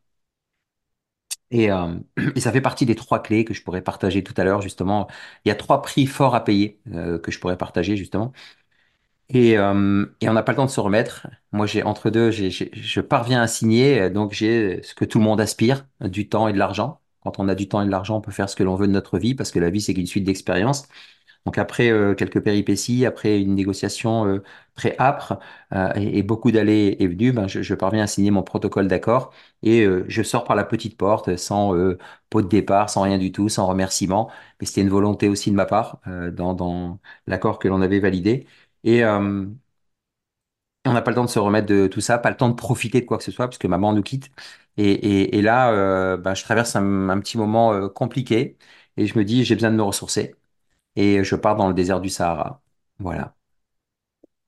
Et, 1.51 1.71
euh, 1.71 1.95
et 2.37 2.41
ça 2.41 2.53
fait 2.53 2.61
partie 2.61 2.87
des 2.87 2.95
trois 2.95 3.23
clés 3.23 3.45
que 3.45 3.55
je 3.55 3.63
pourrais 3.63 3.83
partager 3.83 4.23
tout 4.25 4.35
à 4.37 4.45
l'heure, 4.45 4.63
justement. 4.63 5.09
Il 5.45 5.49
y 5.49 5.53
a 5.53 5.55
trois 5.55 5.83
prix 5.83 6.07
forts 6.07 6.35
à 6.35 6.45
payer 6.45 6.81
euh, 6.93 7.19
que 7.19 7.31
je 7.31 7.39
pourrais 7.41 7.59
partager, 7.59 7.97
justement. 7.97 8.33
Et, 9.31 9.57
euh, 9.59 10.07
et 10.21 10.29
on 10.29 10.35
n'a 10.35 10.43
pas 10.43 10.53
le 10.53 10.57
temps 10.57 10.67
de 10.67 10.71
se 10.71 10.81
remettre. 10.81 11.27
Moi, 11.53 11.67
j'ai 11.67 11.83
entre 11.83 12.11
deux, 12.11 12.31
j'ai, 12.31 12.51
je 12.51 13.01
parviens 13.01 13.43
à 13.43 13.47
signer, 13.47 14.11
donc 14.11 14.33
j'ai 14.33 14.83
ce 14.83 14.95
que 14.95 15.05
tout 15.05 15.19
le 15.19 15.25
monde 15.25 15.41
aspire, 15.41 15.87
du 16.01 16.29
temps 16.29 16.49
et 16.49 16.53
de 16.53 16.59
l'argent. 16.59 17.01
Quand 17.23 17.39
on 17.39 17.49
a 17.49 17.55
du 17.55 17.69
temps 17.69 17.81
et 17.83 17.87
de 17.87 17.91
l'argent, 17.91 18.19
on 18.19 18.21
peut 18.21 18.33
faire 18.33 18.51
ce 18.51 18.57
que 18.57 18.63
l'on 18.63 18.77
veut 18.77 18.87
de 18.87 18.93
notre 18.93 19.19
vie, 19.19 19.35
parce 19.35 19.51
que 19.51 19.59
la 19.59 19.71
vie, 19.71 19.81
c'est 19.81 19.95
qu'une 19.95 20.07
suite 20.07 20.25
d'expériences. 20.25 20.87
Donc 21.47 21.59
après 21.59 21.91
euh, 21.91 22.15
quelques 22.15 22.41
péripéties, 22.43 23.05
après 23.05 23.39
une 23.41 23.55
négociation 23.55 24.27
euh, 24.27 24.43
très 24.75 24.97
âpre 24.99 25.39
euh, 25.75 25.93
et, 25.95 26.23
beaucoup 26.23 26.51
d'allées 26.51 26.97
et 26.99 27.07
venues, 27.07 27.33
ben, 27.33 27.47
je, 27.49 27.61
je 27.61 27.75
parviens 27.75 28.03
à 28.05 28.07
signer 28.07 28.31
mon 28.31 28.43
protocole 28.43 28.89
d'accord 28.89 29.31
et 29.63 29.83
euh, 29.85 30.05
je 30.09 30.23
sors 30.23 30.45
par 30.45 30.57
la 30.57 30.65
petite 30.65 30.97
porte 30.97 31.37
sans 31.37 31.75
euh, 31.77 31.99
pot 32.31 32.41
de 32.41 32.49
départ, 32.49 32.89
sans 32.89 33.03
rien 33.03 33.19
du 33.19 33.31
tout, 33.31 33.51
sans 33.51 33.67
remerciement. 33.67 34.31
Mais 34.61 34.67
c'était 34.67 34.81
une 34.81 34.89
volonté 34.89 35.29
aussi 35.29 35.51
de 35.51 35.57
ma 35.57 35.67
part 35.67 36.01
euh, 36.07 36.31
dans, 36.31 36.55
dans 36.55 36.99
l'accord 37.27 37.59
que 37.59 37.69
l'on 37.69 37.83
avait 37.83 38.01
validé. 38.01 38.47
Et, 38.85 39.03
on 40.87 40.93
n'a 40.93 41.03
pas 41.03 41.11
le 41.11 41.15
temps 41.17 41.25
de 41.25 41.31
se 41.31 41.39
remettre 41.39 41.67
de 41.67 41.87
tout 41.87 42.01
ça, 42.01 42.19
pas 42.19 42.31
le 42.31 42.37
temps 42.37 42.49
de 42.51 42.55
profiter 42.55 43.01
de 43.01 43.07
quoi 43.07 43.17
que 43.19 43.25
ce 43.25 43.31
soit, 43.33 43.47
parce 43.47 43.59
que 43.59 43.67
maman 43.67 43.93
nous 43.93 44.03
quitte. 44.03 44.31
Et, 44.77 44.91
et, 44.93 45.37
et 45.39 45.43
là, 45.43 45.73
euh, 45.73 46.17
ben, 46.17 46.35
je 46.35 46.43
traverse 46.45 46.77
un, 46.77 47.09
un 47.09 47.21
petit 47.21 47.39
moment 47.39 47.73
euh, 47.73 47.89
compliqué 47.89 48.59
et 48.97 49.07
je 49.07 49.19
me 49.19 49.25
dis, 49.25 49.45
j'ai 49.45 49.55
besoin 49.55 49.71
de 49.71 49.77
me 49.77 49.83
ressourcer 49.83 50.35
et 50.97 51.25
je 51.25 51.37
pars 51.37 51.57
dans 51.57 51.69
le 51.69 51.75
désert 51.75 52.01
du 52.01 52.09
Sahara. 52.09 52.63
Voilà. 52.99 53.35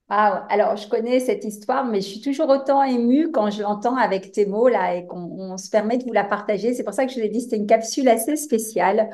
Ah, 0.09 0.45
alors, 0.49 0.77
je 0.77 0.87
connais 0.87 1.19
cette 1.19 1.43
histoire, 1.43 1.83
mais 1.85 1.99
je 1.99 2.07
suis 2.07 2.21
toujours 2.21 2.47
autant 2.49 2.81
émue 2.81 3.29
quand 3.29 3.49
je 3.49 3.61
l'entends 3.61 3.97
avec 3.97 4.31
tes 4.31 4.45
mots 4.45 4.69
là 4.69 4.95
et 4.95 5.05
qu'on 5.05 5.17
on 5.17 5.57
se 5.57 5.69
permet 5.69 5.97
de 5.97 6.05
vous 6.05 6.13
la 6.13 6.23
partager. 6.23 6.73
C'est 6.73 6.85
pour 6.85 6.93
ça 6.93 7.05
que 7.05 7.11
je 7.11 7.19
l'ai 7.19 7.27
dit, 7.27 7.41
c'était 7.41 7.57
une 7.57 7.67
capsule 7.67 8.07
assez 8.07 8.37
spéciale. 8.37 9.09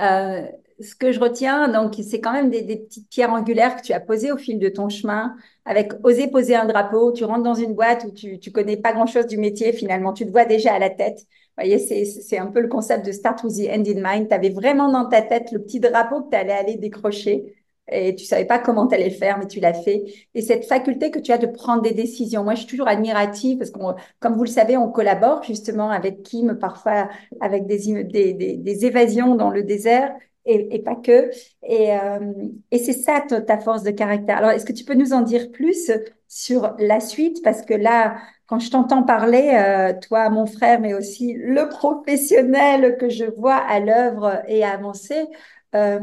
Euh, 0.00 0.46
ce 0.80 0.94
que 0.94 1.12
je 1.12 1.20
retiens, 1.20 1.68
donc, 1.68 1.94
c'est 2.02 2.20
quand 2.20 2.32
même 2.32 2.50
des, 2.50 2.62
petites 2.76 3.08
pierres 3.08 3.32
angulaires 3.32 3.76
que 3.76 3.82
tu 3.82 3.94
as 3.94 4.00
posées 4.00 4.32
au 4.32 4.36
fil 4.36 4.58
de 4.58 4.68
ton 4.68 4.90
chemin, 4.90 5.34
avec 5.64 5.92
oser 6.04 6.28
poser 6.28 6.56
un 6.56 6.66
drapeau. 6.66 7.12
Tu 7.12 7.24
rentres 7.24 7.42
dans 7.42 7.54
une 7.54 7.74
boîte 7.74 8.04
où 8.04 8.10
tu, 8.10 8.38
tu 8.38 8.52
connais 8.52 8.76
pas 8.76 8.92
grand-chose 8.92 9.26
du 9.26 9.38
métier, 9.38 9.72
finalement, 9.72 10.12
tu 10.12 10.26
te 10.26 10.30
vois 10.30 10.44
déjà 10.44 10.74
à 10.74 10.78
la 10.78 10.90
tête. 10.90 11.26
Voyez, 11.56 11.78
c'est, 11.78 12.38
un 12.38 12.46
peu 12.46 12.60
le 12.60 12.68
concept 12.68 13.06
de 13.06 13.12
Start 13.12 13.42
with 13.44 13.56
the 13.56 13.68
End 13.68 13.84
in 13.86 14.00
Mind. 14.02 14.28
Tu 14.28 14.34
avais 14.34 14.50
vraiment 14.50 14.90
dans 14.90 15.06
ta 15.08 15.22
tête 15.22 15.52
le 15.52 15.62
petit 15.62 15.80
drapeau 15.80 16.22
que 16.22 16.30
tu 16.30 16.36
allais 16.36 16.52
aller 16.52 16.76
décrocher 16.76 17.54
et 17.90 18.14
tu 18.14 18.24
savais 18.24 18.46
pas 18.46 18.58
comment 18.58 18.86
tu 18.86 18.94
allais 18.94 19.10
le 19.10 19.14
faire, 19.14 19.38
mais 19.38 19.46
tu 19.46 19.60
l'as 19.60 19.74
fait. 19.74 20.04
Et 20.34 20.40
cette 20.42 20.64
faculté 20.64 21.10
que 21.10 21.18
tu 21.18 21.32
as 21.32 21.38
de 21.38 21.46
prendre 21.46 21.82
des 21.82 21.92
décisions. 21.92 22.42
Moi, 22.42 22.54
je 22.54 22.60
suis 22.60 22.68
toujours 22.68 22.88
admirative 22.88 23.58
parce 23.58 23.70
que, 23.70 23.78
comme 24.20 24.34
vous 24.34 24.44
le 24.44 24.48
savez, 24.48 24.76
on 24.76 24.90
collabore 24.90 25.42
justement 25.42 25.90
avec 25.90 26.22
Kim, 26.22 26.58
parfois 26.58 27.08
avec 27.40 27.66
des, 27.66 28.04
des, 28.04 28.32
des, 28.32 28.56
des 28.56 28.86
évasions 28.86 29.34
dans 29.34 29.50
le 29.50 29.62
désert 29.62 30.14
et, 30.46 30.76
et 30.76 30.78
pas 30.82 30.96
que. 30.96 31.30
Et, 31.62 31.92
euh, 31.96 32.32
et 32.70 32.78
c'est 32.78 32.92
ça 32.92 33.20
ta, 33.20 33.58
force 33.58 33.82
de 33.82 33.90
caractère. 33.90 34.38
Alors, 34.38 34.50
est-ce 34.50 34.64
que 34.64 34.72
tu 34.72 34.84
peux 34.84 34.94
nous 34.94 35.12
en 35.12 35.22
dire 35.22 35.50
plus 35.50 35.90
sur 36.28 36.74
la 36.78 37.00
suite? 37.00 37.42
Parce 37.42 37.62
que 37.62 37.74
là, 37.74 38.18
quand 38.46 38.58
je 38.58 38.70
t'entends 38.70 39.02
parler, 39.02 39.52
euh, 39.54 39.92
toi, 40.00 40.28
mon 40.30 40.46
frère, 40.46 40.80
mais 40.80 40.94
aussi 40.94 41.34
le 41.34 41.68
professionnel 41.68 42.96
que 42.98 43.08
je 43.08 43.24
vois 43.24 43.56
à 43.56 43.80
l'œuvre 43.80 44.42
et 44.48 44.64
avancer, 44.64 45.26
euh, 45.74 45.98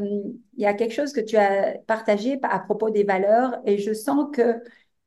il 0.58 0.64
y 0.64 0.66
a 0.66 0.74
quelque 0.74 0.94
chose 0.94 1.14
que 1.14 1.22
tu 1.22 1.38
as 1.38 1.78
partagé 1.88 2.40
à 2.44 2.60
propos 2.60 2.90
des 2.90 3.04
valeurs 3.04 3.62
et 3.66 3.78
je 3.78 3.94
sens 3.94 4.26
que 4.34 4.62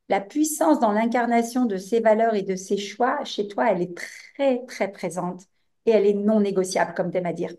la 0.09 0.21
puissance 0.21 0.81
dans 0.81 0.93
l'incarnation 0.93 1.67
de 1.67 1.77
ces 1.79 2.01
valeurs 2.01 2.35
et 2.35 2.43
de 2.43 2.57
ces 2.57 2.77
choix 2.79 3.23
chez 3.25 3.49
toi, 3.49 3.71
elle 3.73 3.83
est 3.83 3.97
très, 3.97 4.65
très 4.67 4.91
présente 4.93 5.43
et 5.87 5.91
elle 5.93 6.07
est 6.07 6.15
non 6.15 6.41
négociable, 6.41 6.95
comme 6.95 7.11
tu 7.11 7.19
aimes 7.19 7.27
à 7.27 7.33
dire. 7.33 7.53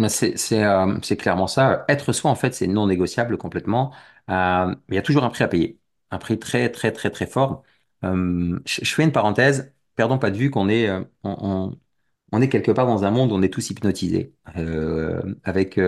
Euh, 0.00 0.98
c'est 1.02 1.16
clairement 1.16 1.46
ça. 1.46 1.84
Être 1.88 2.12
soi, 2.12 2.30
en 2.30 2.34
fait, 2.34 2.54
c'est 2.54 2.66
non 2.66 2.86
négociable 2.86 3.38
complètement. 3.38 3.92
Euh, 4.30 4.74
il 4.88 4.94
y 4.94 4.98
a 4.98 5.02
toujours 5.02 5.24
un 5.24 5.30
prix 5.30 5.44
à 5.44 5.48
payer, 5.48 5.78
un 6.10 6.18
prix 6.18 6.38
très, 6.38 6.70
très, 6.70 6.92
très, 6.92 7.10
très 7.10 7.26
fort. 7.26 7.62
Je, 8.02 8.60
fais 8.84 9.04
une 9.04 9.12
parenthèse. 9.12 9.72
Perdons 9.96 10.18
pas 10.18 10.30
de 10.30 10.36
vue 10.36 10.50
qu'on 10.50 10.68
est, 10.68 10.88
euh, 10.88 11.00
on, 11.22 12.40
est 12.40 12.48
quelque 12.48 12.72
part 12.72 12.86
dans 12.86 13.04
un 13.04 13.10
monde 13.10 13.32
où 13.32 13.36
on 13.36 13.42
est 13.42 13.52
tous 13.52 13.70
hypnotisés, 13.70 14.34
avec, 15.44 15.78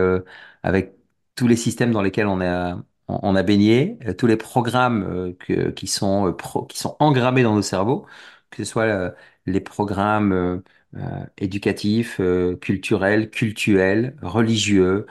avec 0.62 0.94
tous 1.34 1.48
les 1.48 1.56
systèmes 1.56 1.90
dans 1.92 2.02
lesquels 2.02 2.26
on 2.28 2.40
a, 2.40 3.42
baigné, 3.42 3.98
tous 4.16 4.26
les 4.26 4.36
programmes 4.36 5.34
qui 5.74 5.86
sont, 5.88 6.36
qui 6.68 6.78
sont 6.78 6.96
engrammés 7.00 7.42
dans 7.42 7.54
nos 7.54 7.62
cerveaux, 7.62 8.06
que 8.50 8.64
ce 8.64 8.70
soit 8.70 8.84
euh, 8.84 9.10
les 9.46 9.60
programmes 9.60 10.32
euh, 10.32 10.58
euh, 10.96 11.24
éducatifs, 11.38 12.20
culturels, 12.60 13.30
cultuels, 13.30 14.16
religieux, 14.22 15.06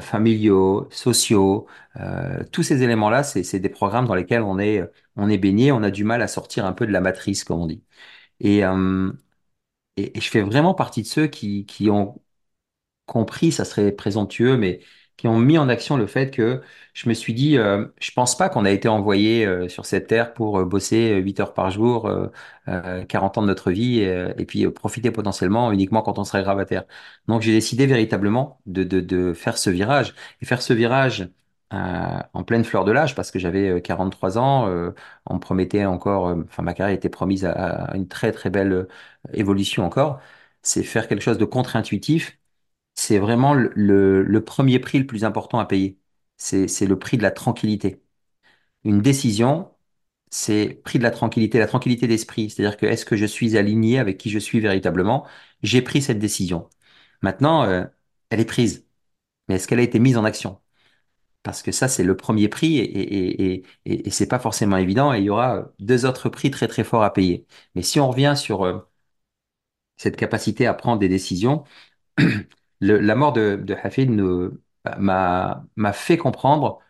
familiaux, 0.00 0.88
sociaux. 0.92 1.66
tous 2.52 2.62
ces 2.62 2.82
éléments-là, 2.82 3.22
c'est, 3.24 3.42
c'est 3.42 3.58
des 3.60 3.68
programmes 3.68 4.06
dans 4.06 4.14
lesquels 4.14 4.42
on 4.42 4.58
est, 4.58 4.82
on 5.16 5.28
est 5.28 5.38
baigné, 5.38 5.72
on 5.72 5.82
a 5.82 5.90
du 5.90 6.04
mal 6.04 6.22
à 6.22 6.28
sortir 6.28 6.64
un 6.66 6.72
peu 6.72 6.86
de 6.86 6.92
la 6.92 7.00
matrice, 7.00 7.42
comme 7.44 7.60
on 7.60 7.66
dit. 7.66 7.82
Et, 8.40 8.62
et, 9.96 10.16
et 10.18 10.20
je 10.20 10.30
fais 10.30 10.42
vraiment 10.42 10.74
partie 10.74 11.02
de 11.02 11.06
ceux 11.06 11.26
qui, 11.26 11.66
qui 11.66 11.90
ont 11.90 12.20
compris, 13.06 13.52
ça 13.52 13.64
serait 13.64 13.92
présomptueux, 13.92 14.56
mais 14.56 14.80
qui 15.16 15.28
ont 15.28 15.38
mis 15.38 15.58
en 15.58 15.68
action 15.68 15.96
le 15.96 16.06
fait 16.06 16.30
que 16.30 16.60
je 16.92 17.08
me 17.08 17.14
suis 17.14 17.34
dit, 17.34 17.56
euh, 17.58 17.86
je 18.00 18.10
pense 18.12 18.36
pas 18.36 18.48
qu'on 18.48 18.64
a 18.64 18.70
été 18.70 18.88
envoyé 18.88 19.46
euh, 19.46 19.68
sur 19.68 19.86
cette 19.86 20.06
terre 20.08 20.34
pour 20.34 20.58
euh, 20.58 20.64
bosser 20.64 21.12
euh, 21.12 21.18
8 21.18 21.40
heures 21.40 21.54
par 21.54 21.70
jour, 21.70 22.06
euh, 22.06 22.28
euh, 22.68 23.04
40 23.04 23.38
ans 23.38 23.42
de 23.42 23.46
notre 23.46 23.70
vie, 23.72 24.02
euh, 24.04 24.32
et 24.38 24.44
puis 24.46 24.64
euh, 24.66 24.70
profiter 24.72 25.10
potentiellement 25.10 25.72
uniquement 25.72 26.02
quand 26.02 26.18
on 26.18 26.24
serait 26.24 26.42
gravateur. 26.42 26.84
Donc 27.28 27.42
j'ai 27.42 27.52
décidé 27.52 27.86
véritablement 27.86 28.60
de, 28.66 28.82
de, 28.84 29.00
de 29.00 29.32
faire 29.32 29.58
ce 29.58 29.70
virage, 29.70 30.14
et 30.42 30.46
faire 30.46 30.62
ce 30.62 30.72
virage 30.72 31.28
euh, 31.72 32.18
en 32.32 32.44
pleine 32.44 32.64
fleur 32.64 32.84
de 32.84 32.92
l'âge, 32.92 33.14
parce 33.14 33.30
que 33.30 33.38
j'avais 33.38 33.68
euh, 33.70 33.80
43 33.80 34.38
ans, 34.38 34.68
euh, 34.68 34.90
on 35.26 35.34
me 35.34 35.40
promettait 35.40 35.84
encore, 35.86 36.28
euh, 36.28 36.42
enfin 36.48 36.62
ma 36.62 36.74
carrière 36.74 36.96
était 36.96 37.08
promise 37.08 37.44
à, 37.44 37.92
une 37.94 38.08
très 38.08 38.32
très 38.32 38.50
belle 38.50 38.72
euh, 38.72 38.88
évolution 39.32 39.84
encore, 39.84 40.20
c'est 40.62 40.82
faire 40.82 41.08
quelque 41.08 41.20
chose 41.22 41.38
de 41.38 41.44
contre-intuitif 41.44 42.38
c'est 42.94 43.18
vraiment 43.18 43.54
le, 43.54 44.40
premier 44.44 44.78
prix 44.78 44.98
le 44.98 45.06
plus 45.06 45.24
important 45.24 45.58
à 45.58 45.66
payer. 45.66 45.98
C'est, 46.36 46.66
le 46.86 46.98
prix 46.98 47.16
de 47.16 47.22
la 47.22 47.30
tranquillité. 47.30 48.02
Une 48.84 49.02
décision, 49.02 49.72
c'est 50.30 50.80
prix 50.84 50.98
de 50.98 51.04
la 51.04 51.10
tranquillité, 51.10 51.58
la 51.58 51.66
tranquillité 51.66 52.08
d'esprit. 52.08 52.50
C'est-à-dire 52.50 52.76
que 52.78 52.86
est-ce 52.86 53.06
que 53.06 53.16
je 53.16 53.26
suis 53.26 53.56
aligné 53.58 53.98
avec 53.98 54.18
qui 54.18 54.30
je 54.30 54.38
suis 54.38 54.60
véritablement? 54.60 55.26
J'ai 55.62 55.82
pris 55.82 56.02
cette 56.02 56.18
décision. 56.18 56.68
Maintenant, 57.22 57.64
euh, 57.64 57.84
elle 58.30 58.40
est 58.40 58.44
prise. 58.46 58.86
Mais 59.48 59.56
est-ce 59.56 59.68
qu'elle 59.68 59.80
a 59.80 59.82
été 59.82 59.98
mise 60.00 60.16
en 60.18 60.24
action? 60.24 60.60
Parce 61.42 61.62
que 61.62 61.72
ça, 61.72 61.88
c'est 61.88 62.04
le 62.04 62.16
premier 62.16 62.48
prix 62.48 62.78
et, 62.78 63.54
et, 63.54 63.64
et, 63.86 64.10
c'est 64.10 64.28
pas 64.28 64.38
forcément 64.38 64.76
évident. 64.78 65.12
Et 65.14 65.18
il 65.20 65.24
y 65.24 65.30
aura 65.30 65.72
deux 65.78 66.06
autres 66.06 66.28
prix 66.30 66.50
très 66.50 66.68
très 66.68 66.84
forts 66.84 67.04
à 67.04 67.12
payer. 67.12 67.46
Mais 67.74 67.82
si 67.82 68.00
on 68.00 68.08
revient 68.10 68.34
sur 68.36 68.64
euh, 68.64 68.80
cette 69.96 70.16
capacité 70.16 70.66
à 70.66 70.74
prendre 70.74 70.98
des 71.00 71.08
décisions, 71.08 71.64
la 72.80 73.14
mort 73.14 73.32
de, 73.32 73.64
Hafid 73.82 74.10
m'a 74.98 75.92
fait 75.92 76.16
comprendre 76.16 76.80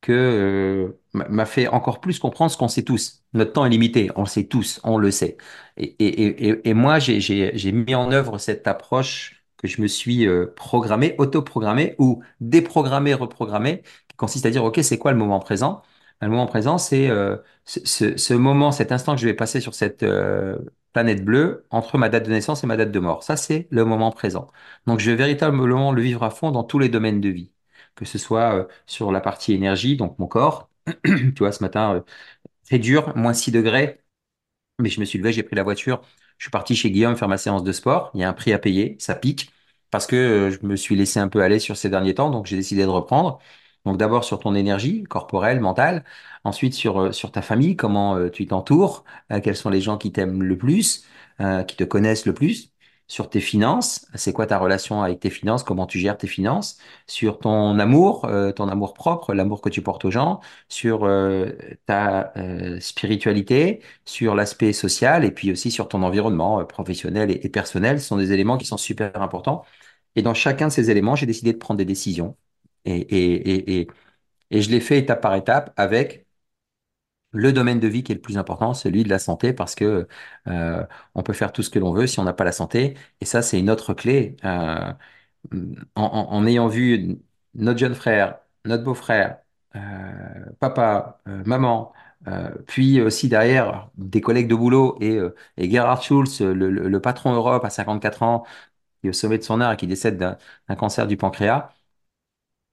que 0.00 0.12
euh, 0.12 1.00
m'a 1.12 1.46
fait 1.46 1.68
encore 1.68 2.00
plus 2.00 2.18
comprendre 2.18 2.50
ce 2.50 2.56
qu'on 2.56 2.68
sait 2.68 2.84
tous. 2.84 3.24
Notre 3.32 3.52
temps 3.52 3.66
est 3.66 3.70
limité, 3.70 4.10
on 4.16 4.22
le 4.22 4.26
sait 4.28 4.44
tous, 4.44 4.80
on 4.84 4.98
le 4.98 5.10
sait. 5.10 5.36
Et, 5.76 6.74
moi, 6.74 6.98
j'ai 6.98 7.72
mis 7.72 7.94
en 7.94 8.12
œuvre 8.12 8.38
cette 8.38 8.66
approche 8.68 9.44
que 9.56 9.66
je 9.68 9.82
me 9.82 9.88
suis 9.88 10.26
euh, 10.26 10.46
programmé, 10.56 11.14
auto-programmé 11.18 11.96
ou 11.98 12.22
déprogrammé, 12.40 13.14
reprogrammé, 13.14 13.82
qui 14.08 14.16
consiste 14.16 14.46
à 14.46 14.50
dire, 14.50 14.64
OK, 14.64 14.78
c'est 14.82 14.98
quoi 14.98 15.12
le 15.12 15.18
moment 15.18 15.40
présent? 15.40 15.82
Le 16.20 16.28
moment 16.28 16.46
présent, 16.46 16.78
c'est 16.78 17.08
euh, 17.10 17.36
ce 17.64 18.34
moment, 18.34 18.72
cet 18.72 18.92
instant 18.92 19.14
que 19.14 19.20
je 19.20 19.26
vais 19.26 19.34
passer 19.34 19.60
sur 19.60 19.74
cette 19.74 20.02
euh, 20.02 20.58
planète 20.98 21.24
bleue 21.24 21.66
entre 21.70 21.98
ma 21.98 22.08
date 22.08 22.26
de 22.26 22.30
naissance 22.30 22.64
et 22.64 22.66
ma 22.66 22.76
date 22.76 22.90
de 22.92 22.98
mort. 23.00 23.22
Ça, 23.22 23.36
c'est 23.36 23.68
le 23.70 23.84
moment 23.84 24.10
présent. 24.12 24.48
Donc, 24.86 25.00
je 25.00 25.10
vais 25.10 25.16
véritablement 25.16 25.92
le 25.92 26.02
vivre 26.02 26.22
à 26.24 26.30
fond 26.30 26.50
dans 26.50 26.64
tous 26.64 26.78
les 26.78 26.88
domaines 26.88 27.20
de 27.20 27.28
vie 27.28 27.52
que 27.96 28.04
ce 28.04 28.18
soit 28.18 28.54
euh, 28.54 28.64
sur 28.86 29.10
la 29.12 29.20
partie 29.20 29.52
énergie, 29.54 29.96
donc 29.96 30.18
mon 30.18 30.26
corps. 30.28 30.70
Tu 31.04 31.32
vois, 31.38 31.52
ce 31.52 31.62
matin, 31.64 31.94
euh, 31.96 32.00
très 32.66 32.78
dur, 32.78 33.16
moins 33.16 33.34
6 33.34 33.52
degrés, 33.52 34.00
mais 34.78 34.88
je 34.90 35.00
me 35.00 35.04
suis 35.04 35.18
levé, 35.18 35.32
j'ai 35.32 35.42
pris 35.42 35.56
la 35.56 35.62
voiture, 35.62 36.02
je 36.38 36.44
suis 36.44 36.50
parti 36.50 36.76
chez 36.76 36.90
Guillaume 36.90 37.16
faire 37.16 37.28
ma 37.28 37.38
séance 37.38 37.64
de 37.64 37.72
sport. 37.72 38.10
Il 38.14 38.20
y 38.20 38.24
a 38.24 38.28
un 38.28 38.32
prix 38.32 38.52
à 38.52 38.58
payer, 38.58 38.96
ça 39.00 39.14
pique, 39.14 39.52
parce 39.90 40.06
que 40.06 40.16
euh, 40.16 40.50
je 40.50 40.64
me 40.66 40.76
suis 40.76 40.96
laissé 40.96 41.20
un 41.20 41.28
peu 41.28 41.42
aller 41.42 41.58
sur 41.58 41.76
ces 41.76 41.90
derniers 41.90 42.14
temps, 42.14 42.30
donc 42.30 42.46
j'ai 42.46 42.56
décidé 42.56 42.82
de 42.82 42.88
reprendre. 42.88 43.40
Donc 43.88 43.96
d'abord 43.96 44.22
sur 44.24 44.38
ton 44.38 44.54
énergie 44.54 45.04
corporelle, 45.04 45.60
mentale, 45.60 46.04
ensuite 46.44 46.74
sur, 46.74 47.00
euh, 47.00 47.10
ta 47.32 47.40
famille, 47.40 47.74
comment 47.74 48.16
euh, 48.16 48.28
tu 48.28 48.46
t'entoures, 48.46 49.02
euh, 49.32 49.40
quels 49.40 49.56
sont 49.56 49.70
les 49.70 49.80
gens 49.80 49.96
qui 49.96 50.12
t'aiment 50.12 50.42
le 50.42 50.58
plus, 50.58 51.06
qui 51.68 51.76
te 51.76 51.84
connaissent 51.84 52.26
le 52.26 52.34
plus, 52.34 52.72
sur 53.06 53.30
tes 53.30 53.40
finances, 53.40 54.06
c'est 54.14 54.32
quoi 54.32 54.46
ta 54.46 54.58
relation 54.58 55.02
avec 55.02 55.20
tes 55.20 55.30
finances, 55.30 55.62
comment 55.62 55.86
tu 55.86 55.98
gères 56.00 56.18
tes 56.18 56.26
finances, 56.26 56.78
sur 57.06 57.38
ton 57.38 57.78
amour, 57.78 58.28
ton 58.56 58.68
amour 58.68 58.92
propre, 58.94 59.34
l'amour 59.34 59.60
que 59.62 59.68
tu 59.68 59.80
portes 59.82 60.04
aux 60.04 60.10
gens, 60.10 60.40
sur 60.68 61.08
ta 61.86 62.32
spiritualité, 62.80 63.82
sur 64.04 64.34
l'aspect 64.34 64.72
social 64.72 65.24
et 65.24 65.30
puis 65.30 65.52
aussi 65.52 65.70
sur 65.70 65.88
ton 65.88 66.02
environnement 66.02 66.64
professionnel 66.64 67.30
et, 67.30 67.40
et 67.44 67.48
personnel. 67.48 68.00
Ce 68.00 68.08
sont 68.08 68.16
des 68.16 68.32
éléments 68.32 68.58
qui 68.58 68.66
sont 68.66 68.76
super 68.78 69.22
importants. 69.22 69.64
Et 70.16 70.22
dans 70.22 70.34
chacun 70.34 70.66
de 70.68 70.72
ces 70.72 70.90
éléments, 70.90 71.14
j'ai 71.16 71.26
décidé 71.26 71.52
de 71.52 71.58
prendre 71.58 71.78
des 71.78 71.84
décisions. 71.84 72.36
Et, 72.88 73.88
je 74.62 74.70
l'ai 74.70 74.80
fait 74.80 74.98
étape 74.98 75.22
par 75.22 75.34
étape 75.36 75.72
avec 75.76 76.26
le 77.32 77.52
domaine 77.52 77.78
de 77.80 77.88
vie 77.88 78.02
qui 78.02 78.12
est 78.12 78.14
le 78.14 78.20
plus 78.22 78.38
important, 78.38 78.72
celui 78.74 79.04
de 79.04 79.08
la 79.10 79.18
santé, 79.18 79.52
parce 79.52 79.74
que 79.74 80.08
euh, 80.48 80.86
on 81.14 81.22
peut 81.22 81.32
faire 81.34 81.52
tout 81.52 81.62
ce 81.62 81.68
que 81.70 81.78
l'on 81.78 81.92
veut 81.92 82.06
si 82.06 82.18
on 82.20 82.24
n'a 82.24 82.32
pas 82.32 82.44
la 82.44 82.52
santé. 82.52 82.96
Et 83.20 83.24
ça, 83.26 83.42
c'est 83.42 83.58
une 83.60 83.70
autre 83.70 83.92
clé. 83.94 84.36
Euh, 84.44 84.92
en, 85.94 86.46
ayant 86.46 86.68
vu 86.68 87.18
notre 87.54 87.78
jeune 87.78 87.94
frère, 87.94 88.38
notre 88.64 88.84
beau-frère, 88.84 89.38
euh, 89.76 89.80
papa, 90.60 91.20
maman, 91.26 91.92
puis 92.66 93.00
aussi 93.00 93.28
derrière 93.28 93.90
des 93.96 94.20
collègues 94.20 94.48
de 94.48 94.54
boulot 94.54 94.96
et, 95.00 95.18
et 95.56 95.70
Gerhard 95.70 96.02
Schulz, 96.02 96.40
le, 96.42 96.70
le- 96.70 97.00
patron 97.00 97.32
Europe 97.34 97.64
à 97.64 97.70
54 97.70 98.22
ans, 98.22 98.44
qui 99.00 99.08
est 99.08 99.10
au 99.10 99.12
sommet 99.14 99.38
de 99.38 99.44
son 99.44 99.60
art 99.60 99.72
et 99.72 99.76
qui 99.76 99.86
décède 99.86 100.18
d'un 100.18 100.76
cancer 100.76 101.06
du 101.06 101.16
pancréas, 101.16 101.70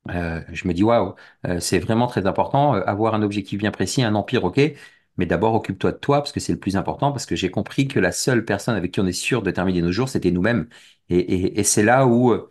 euh, 0.10 0.42
je 0.52 0.68
me 0.68 0.74
dis 0.74 0.84
waouh, 0.84 1.16
euh, 1.48 1.60
c'est 1.60 1.80
vraiment 1.80 2.08
très 2.08 2.26
important. 2.28 2.76
euh, 2.76 2.84
avoir 2.86 3.16
un 3.16 3.22
objectif 3.24 3.58
bien 3.60 3.72
précis, 3.72 4.04
un 4.04 4.16
empire, 4.16 4.44
ok, 4.44 4.60
mais 5.18 5.26
d'abord 5.26 5.54
occupe-toi 5.56 5.92
de 5.94 5.98
toi 5.98 6.20
parce 6.20 6.32
que 6.32 6.40
c'est 6.40 6.54
le 6.54 6.60
plus 6.60 6.78
important, 6.78 7.12
parce 7.12 7.26
que 7.26 7.36
j'ai 7.36 7.50
compris 7.52 7.88
que 7.88 8.00
la 8.00 8.12
seule 8.12 8.46
personne 8.46 8.76
avec 8.76 8.92
qui 8.92 9.00
on 9.00 9.08
est 9.08 9.12
sûr 9.14 9.42
de 9.42 9.52
terminer 9.52 9.82
nos 9.82 9.92
jours, 9.92 10.10
c'était 10.10 10.32
nous-mêmes. 10.32 10.68
Et, 11.10 11.18
et, 11.20 11.60
et 11.60 11.64
c'est 11.64 11.84
là 11.84 12.06
où 12.08 12.32
euh, 12.32 12.50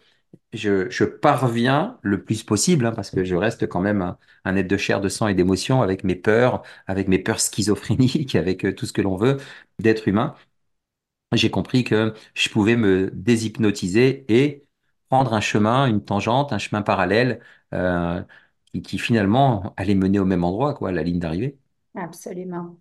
je, 0.53 0.89
je 0.91 1.05
parviens 1.05 1.99
le 2.03 2.25
plus 2.25 2.43
possible, 2.45 2.87
hein, 2.87 2.93
parce 2.93 3.11
que 3.11 3.25
je 3.25 3.35
reste 3.37 3.67
quand 3.69 3.81
même 3.81 4.03
un, 4.03 4.19
un 4.45 4.57
être 4.57 4.69
de 4.69 4.77
chair, 4.77 5.01
de 5.01 5.09
sang 5.11 5.29
et 5.29 5.35
d'émotion, 5.35 5.83
avec 5.83 6.05
mes 6.05 6.17
peurs, 6.17 6.63
avec 6.87 7.09
mes 7.09 7.19
peurs 7.21 7.41
schizophréniques, 7.41 8.35
avec 8.37 8.77
tout 8.77 8.87
ce 8.87 8.93
que 8.95 9.03
l'on 9.03 9.17
veut 9.17 9.39
d'être 9.81 10.09
humain. 10.09 10.35
J'ai 11.33 11.51
compris 11.51 11.83
que 11.85 12.15
je 12.35 12.49
pouvais 12.49 12.77
me 12.77 13.11
déshypnotiser 13.13 14.25
et 14.29 14.64
prendre 15.15 15.33
un 15.35 15.41
chemin, 15.41 15.87
une 15.87 16.05
tangente, 16.05 16.53
un 16.53 16.59
chemin 16.59 16.83
parallèle 16.83 17.41
euh, 17.73 18.21
qui, 18.83 18.99
finalement 18.99 19.73
allait 19.77 19.95
mener 19.95 20.19
au 20.19 20.25
même 20.25 20.43
endroit, 20.43 20.75
quoi, 20.75 20.91
la 20.91 21.05
ligne 21.05 21.21
d'arrivée. 21.21 21.57
Absolument. 21.95 22.77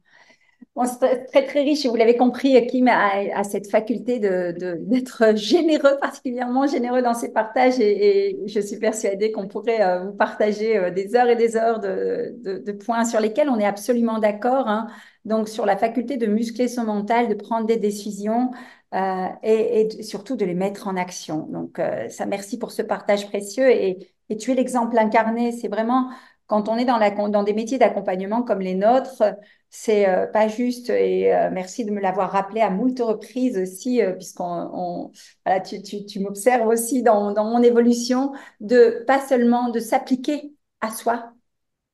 Bon, 0.76 0.86
c'est 0.86 1.26
très, 1.26 1.46
très 1.46 1.62
riche 1.62 1.86
et 1.86 1.90
vous 1.90 1.96
l'avez 1.96 2.18
compris, 2.18 2.66
Kim 2.68 2.88
a, 2.88 3.44
cette 3.44 3.70
faculté 3.70 4.20
de, 4.20 4.54
de- 4.60 4.78
d'être 4.82 5.36
généreux, 5.36 5.98
particulièrement 6.02 6.66
généreux 6.66 7.04
dans 7.04 7.14
ses 7.14 7.32
partages 7.32 7.80
et, 7.80 8.40
je 8.48 8.60
suis 8.60 8.80
persuadée 8.80 9.32
qu'on 9.32 9.48
pourrait 9.48 9.82
euh, 9.84 10.06
vous 10.06 10.14
partager 10.14 10.78
euh, 10.78 10.90
des 10.90 11.16
heures 11.16 11.30
et 11.30 11.36
des 11.36 11.56
heures 11.56 11.80
de, 11.80 12.34
de- 12.44 12.58
de 12.58 12.72
points 12.72 13.06
sur 13.06 13.20
lesquels 13.20 13.50
on 13.50 13.60
est 13.60 13.66
absolument 13.66 14.18
d'accord. 14.18 14.68
hein. 14.68 14.88
Donc, 15.26 15.48
sur 15.48 15.66
la 15.66 15.78
faculté 15.78 16.18
de 16.18 16.26
muscler 16.26 16.68
son 16.68 16.86
mental, 16.86 17.30
de 17.30 17.36
prendre 17.36 17.68
des 17.68 17.78
décisions 17.78 18.50
euh, 18.94 19.28
et, 19.42 20.04
surtout 20.04 20.36
de 20.36 20.46
les 20.46 20.54
mettre 20.54 20.88
en 20.88 20.96
action. 20.96 21.48
Donc, 21.50 21.80
euh, 21.80 22.10
ça, 22.10 22.26
merci 22.26 22.58
pour 22.60 22.72
ce 22.72 22.82
partage 22.82 23.28
précieux 23.28 23.70
et, 23.70 24.14
et 24.30 24.38
tu 24.38 24.52
es 24.52 24.56
l'exemple 24.56 24.98
incarné. 24.98 25.52
C'est 25.52 25.68
vraiment 25.68 26.10
quand 26.48 26.70
on 26.70 26.78
est 26.78 26.86
dans 26.86 26.98
la, 26.98 27.10
dans 27.12 27.44
des 27.44 27.54
métiers 27.54 27.78
d'accompagnement 27.80 28.44
comme 28.44 28.60
les 28.60 28.76
nôtres, 28.76 29.24
c'est 29.70 30.08
euh, 30.08 30.28
pas 30.28 30.48
juste, 30.48 30.90
et 30.90 31.32
merci 31.52 31.86
de 31.86 31.92
me 31.92 32.00
l'avoir 32.00 32.32
rappelé 32.32 32.62
à 32.62 32.70
moult 32.70 33.00
reprises 33.00 33.58
aussi, 33.58 34.02
puisqu'on 34.18 34.70
on, 34.74 35.12
voilà, 35.46 35.62
tu, 35.62 35.82
tu, 35.82 36.06
tu 36.06 36.20
m'observes 36.20 36.68
aussi 36.68 37.02
dans, 37.02 37.32
dans 37.32 37.46
mon 37.46 37.64
évolution, 37.64 38.34
de 38.60 39.04
pas 39.08 39.26
seulement 39.26 39.70
de 39.70 39.80
s'appliquer 39.80 40.54
à 40.82 40.92
soi, 40.92 41.33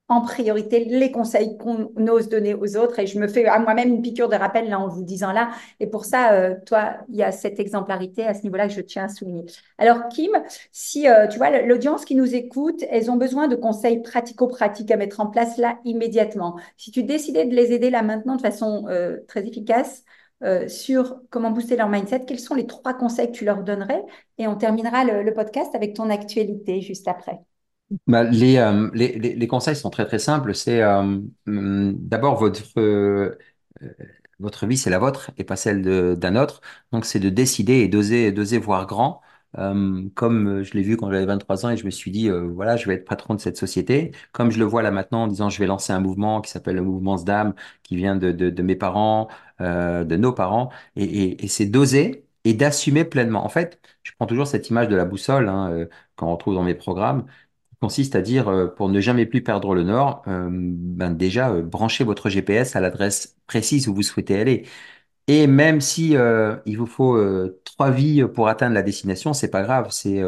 en 0.09 0.21
priorité 0.21 0.85
les 0.85 1.11
conseils 1.11 1.55
qu'on 1.57 1.91
ose 2.07 2.29
donner 2.29 2.55
aux 2.55 2.75
autres. 2.77 2.97
Et 2.99 3.05
je 3.05 3.19
me 3.19 3.27
fais 3.27 3.45
à 3.45 3.59
moi-même 3.59 3.89
une 3.89 4.01
piqûre 4.01 4.27
de 4.27 4.35
rappel 4.35 4.67
là 4.67 4.79
en 4.79 4.87
vous 4.87 5.03
disant 5.03 5.31
là. 5.31 5.51
Et 5.79 5.87
pour 5.87 6.03
ça, 6.03 6.33
euh, 6.33 6.55
toi, 6.65 6.97
il 7.09 7.15
y 7.15 7.23
a 7.23 7.31
cette 7.31 7.59
exemplarité 7.59 8.25
à 8.25 8.33
ce 8.33 8.41
niveau-là 8.41 8.67
que 8.67 8.73
je 8.73 8.81
tiens 8.81 9.05
à 9.05 9.07
souligner. 9.07 9.45
Alors, 9.77 10.07
Kim, 10.09 10.31
si 10.71 11.07
euh, 11.07 11.27
tu 11.27 11.37
vois 11.37 11.61
l'audience 11.61 12.05
qui 12.05 12.15
nous 12.15 12.35
écoute, 12.35 12.83
elles 12.89 13.11
ont 13.11 13.17
besoin 13.17 13.47
de 13.47 13.55
conseils 13.55 14.01
pratico-pratiques 14.01 14.89
à 14.91 14.97
mettre 14.97 15.19
en 15.19 15.27
place 15.27 15.57
là 15.57 15.77
immédiatement. 15.85 16.59
Si 16.75 16.89
tu 16.91 17.03
décidais 17.03 17.45
de 17.45 17.55
les 17.55 17.71
aider 17.71 17.91
là 17.91 18.01
maintenant 18.01 18.35
de 18.35 18.41
façon 18.41 18.85
euh, 18.89 19.17
très 19.27 19.47
efficace, 19.47 20.03
sur 20.67 21.19
comment 21.29 21.51
booster 21.51 21.75
leur 21.75 21.89
mindset, 21.89 22.21
quels 22.25 22.39
sont 22.39 22.55
les 22.55 22.65
trois 22.65 22.93
conseils 22.93 23.27
que 23.27 23.33
tu 23.33 23.43
leur 23.43 23.61
donnerais? 23.61 24.01
Et 24.37 24.47
on 24.47 24.55
terminera 24.55 25.03
le, 25.03 25.21
le 25.21 25.33
podcast 25.33 25.75
avec 25.75 25.93
ton 25.95 26.09
actualité 26.09 26.79
juste 26.79 27.09
après. 27.09 27.41
Bah, 28.05 28.23
les, 28.23 28.57
euh, 28.57 28.89
les, 28.93 29.47
conseils 29.47 29.75
sont 29.75 29.89
très 29.89 30.05
très 30.05 30.19
simples. 30.19 30.53
C'est 30.53 30.81
euh, 30.83 31.01
hum, 31.47 31.93
d'abord 31.97 32.35
votre, 32.37 32.61
euh, 32.77 33.35
votre 34.39 34.67
vie, 34.67 34.77
c'est 34.77 34.89
la 34.89 34.99
vôtre 34.99 35.31
et 35.37 35.43
pas 35.43 35.55
celle 35.55 35.81
d'un 36.17 36.35
autre. 36.35 36.61
Donc 36.91 37.05
c'est 37.05 37.19
de 37.19 37.29
décider 37.29 37.73
et 37.79 37.87
d'oser, 37.87 38.31
d'oser 38.31 38.57
voir 38.57 38.85
grand. 38.85 39.21
Comme 40.15 40.61
je 40.63 40.73
l'ai 40.73 40.83
vu 40.83 40.95
quand 40.95 41.09
j'avais 41.11 41.25
23 41.25 41.65
ans 41.65 41.69
et 41.71 41.77
je 41.77 41.83
me 41.85 41.89
suis 41.89 42.11
dit, 42.11 42.29
voilà, 42.29 42.77
je 42.77 42.87
vais 42.87 42.93
être 42.95 43.05
patron 43.05 43.33
de 43.33 43.39
cette 43.39 43.57
société. 43.57 44.11
Comme 44.31 44.51
je 44.51 44.59
le 44.59 44.65
vois 44.65 44.83
là 44.83 44.91
maintenant 44.91 45.23
en 45.23 45.27
disant, 45.27 45.49
je 45.49 45.57
vais 45.59 45.65
lancer 45.65 45.91
un 45.91 45.99
mouvement 45.99 46.39
qui 46.41 46.51
s'appelle 46.51 46.75
le 46.75 46.83
mouvement 46.83 47.17
SDAM, 47.17 47.55
qui 47.81 47.95
vient 47.95 48.15
de, 48.15 48.61
mes 48.61 48.75
parents, 48.75 49.27
de 49.59 50.15
nos 50.15 50.33
parents. 50.33 50.69
Et, 50.95 51.47
c'est 51.47 51.65
d'oser 51.65 52.27
et 52.43 52.53
d'assumer 52.53 53.05
pleinement. 53.05 53.43
En 53.43 53.49
fait, 53.49 53.79
je 54.03 54.11
prends 54.17 54.27
toujours 54.27 54.45
cette 54.47 54.69
image 54.69 54.87
de 54.87 54.95
la 54.95 55.05
boussole 55.05 55.49
hein, 55.49 55.87
qu'on 56.15 56.31
retrouve 56.31 56.53
dans 56.55 56.63
mes 56.63 56.75
programmes 56.75 57.25
consiste 57.81 58.15
à 58.15 58.21
dire, 58.21 58.47
euh, 58.49 58.67
pour 58.67 58.89
ne 58.89 58.99
jamais 59.01 59.25
plus 59.25 59.43
perdre 59.43 59.73
le 59.75 59.83
nord, 59.83 60.21
euh, 60.27 60.49
ben 60.51 61.11
déjà, 61.11 61.51
euh, 61.51 61.61
branchez 61.63 62.03
votre 62.03 62.29
GPS 62.29 62.75
à 62.75 62.81
l'adresse 62.81 63.37
précise 63.47 63.87
où 63.87 63.95
vous 63.95 64.03
souhaitez 64.03 64.39
aller. 64.39 64.65
Et 65.27 65.47
même 65.47 65.81
si 65.81 66.15
euh, 66.17 66.57
il 66.65 66.77
vous 66.77 66.87
faut 66.87 67.17
trois 67.65 67.91
vies 67.91 68.23
pour 68.33 68.47
atteindre 68.49 68.73
la 68.75 68.81
destination, 68.83 69.33
c'est 69.33 69.51
pas 69.51 69.63
grave. 69.63 69.89
C'est 69.91 70.21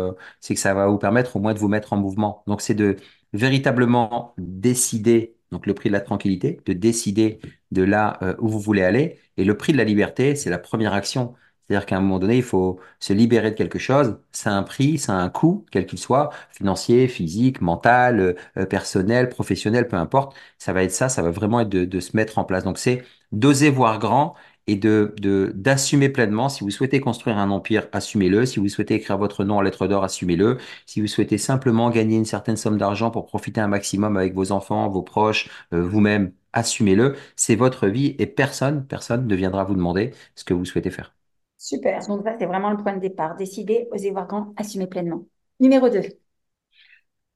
que 0.50 0.56
ça 0.56 0.74
va 0.74 0.88
vous 0.88 0.98
permettre 1.00 1.36
au 1.38 1.40
moins 1.40 1.54
de 1.54 1.60
vous 1.60 1.68
mettre 1.68 1.94
en 1.94 1.98
mouvement. 1.98 2.44
Donc 2.48 2.62
c'est 2.62 2.76
de 2.76 2.98
véritablement 3.34 4.34
décider. 4.38 5.36
Donc 5.52 5.66
le 5.68 5.74
prix 5.74 5.90
de 5.90 5.94
la 5.94 6.02
tranquillité, 6.02 6.62
de 6.66 6.74
décider 6.74 7.40
de 7.72 7.84
là 7.84 8.20
où 8.40 8.48
vous 8.50 8.60
voulez 8.60 8.84
aller. 8.84 9.20
Et 9.38 9.44
le 9.44 9.58
prix 9.58 9.74
de 9.74 9.78
la 9.78 9.84
liberté, 9.84 10.36
c'est 10.36 10.50
la 10.52 10.60
première 10.60 10.94
action. 10.94 11.34
C'est-à-dire 11.72 11.86
qu'à 11.86 11.98
un 11.98 12.02
moment 12.02 12.20
donné, 12.20 12.36
il 12.36 12.44
faut 12.44 12.82
se 13.00 13.14
libérer 13.14 13.52
de 13.52 13.56
quelque 13.56 13.80
chose. 13.80 14.20
Ça 14.34 14.52
a 14.52 14.54
un 14.56 14.64
prix, 14.64 14.98
ça 14.98 15.14
a 15.14 15.22
un 15.22 15.30
coût, 15.30 15.66
quel 15.72 15.86
qu'il 15.86 16.00
soit, 16.00 16.30
financier, 16.52 17.08
physique, 17.08 17.62
mental, 17.62 18.20
euh, 18.20 18.34
euh, 18.58 18.66
personnel, 18.66 19.30
professionnel, 19.30 19.88
peu 19.88 19.96
importe. 19.96 20.36
Ça 20.58 20.74
va 20.74 20.84
être 20.84 20.92
ça, 20.92 21.08
ça 21.08 21.22
va 21.22 21.32
vraiment 21.32 21.62
être 21.62 21.70
de, 21.70 22.00
se 22.02 22.18
mettre 22.18 22.40
en 22.40 22.44
place. 22.44 22.66
Donc 22.66 22.78
c'est 22.78 23.06
d'oser 23.32 23.70
voir 23.70 24.00
grand 24.00 24.36
et 24.68 24.76
de, 24.76 25.14
d'assumer 25.56 26.10
pleinement. 26.10 26.50
Si 26.50 26.64
vous 26.66 26.72
souhaitez 26.72 27.00
construire 27.00 27.38
un 27.38 27.50
empire, 27.52 27.88
assumez-le. 27.94 28.46
Si 28.46 28.60
vous 28.60 28.68
souhaitez 28.68 28.96
écrire 28.96 29.18
votre 29.18 29.46
nom 29.46 29.58
en 29.58 29.62
lettres 29.62 29.88
d'or, 29.88 30.04
assumez-le. 30.04 30.58
Si 30.86 31.00
vous 31.00 31.08
souhaitez 31.08 31.38
simplement 31.38 31.90
gagner 31.90 32.18
une 32.18 32.26
certaine 32.26 32.58
somme 32.58 32.78
d'argent 32.78 33.12
pour 33.12 33.26
profiter 33.28 33.62
un 33.62 33.68
maximum 33.70 34.18
avec 34.18 34.34
vos 34.34 34.52
enfants, 34.52 34.90
vos 34.90 35.04
proches, 35.04 35.50
euh, 35.74 35.82
vous-même, 35.88 36.34
assumez-le. 36.52 37.16
C'est 37.38 37.56
votre 37.56 37.88
vie 37.88 38.16
et 38.20 38.26
personne, 38.28 38.86
personne 38.86 39.26
ne 39.26 39.36
viendra 39.36 39.64
vous 39.64 39.76
demander 39.76 40.12
ce 40.36 40.44
que 40.44 40.54
vous 40.54 40.66
souhaitez 40.66 40.92
faire. 40.92 41.14
Super. 41.62 42.00
Donc 42.08 42.24
ça, 42.24 42.36
c'est 42.40 42.46
vraiment 42.46 42.72
le 42.72 42.78
point 42.78 42.94
de 42.96 43.00
départ. 43.00 43.36
Décider, 43.38 43.88
oser 43.92 44.12
voir 44.12 44.28
grand, 44.28 44.54
assumer 44.58 44.88
pleinement. 44.88 45.26
Numéro 45.60 45.90
2. 45.90 46.02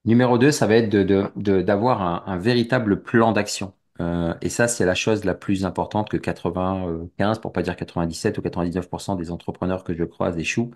Numéro 0.05 0.38
2, 0.38 0.51
ça 0.51 0.67
va 0.67 0.75
être 0.75 0.89
de, 0.89 1.03
de, 1.03 1.31
de- 1.35 1.61
d'avoir 1.61 2.01
un, 2.01 2.23
un 2.27 2.38
véritable 2.38 3.01
plan 3.01 3.31
d'action. 3.31 3.73
Euh, 4.01 4.33
et 4.41 4.49
ça, 4.49 4.67
c'est 4.67 4.85
la 4.85 4.93
chose 4.93 5.23
la 5.23 5.33
plus 5.33 5.65
importante 5.65 6.09
que 6.09 6.17
95%, 6.17 7.41
pour 7.41 7.53
pas 7.53 7.61
dire 7.63 7.75
97 7.75 8.38
ou 8.38 8.41
99% 8.41 9.15
des 9.15 9.31
entrepreneurs 9.31 9.83
que 9.83 9.93
je 9.95 10.03
croise 10.03 10.38
échouent. 10.38 10.71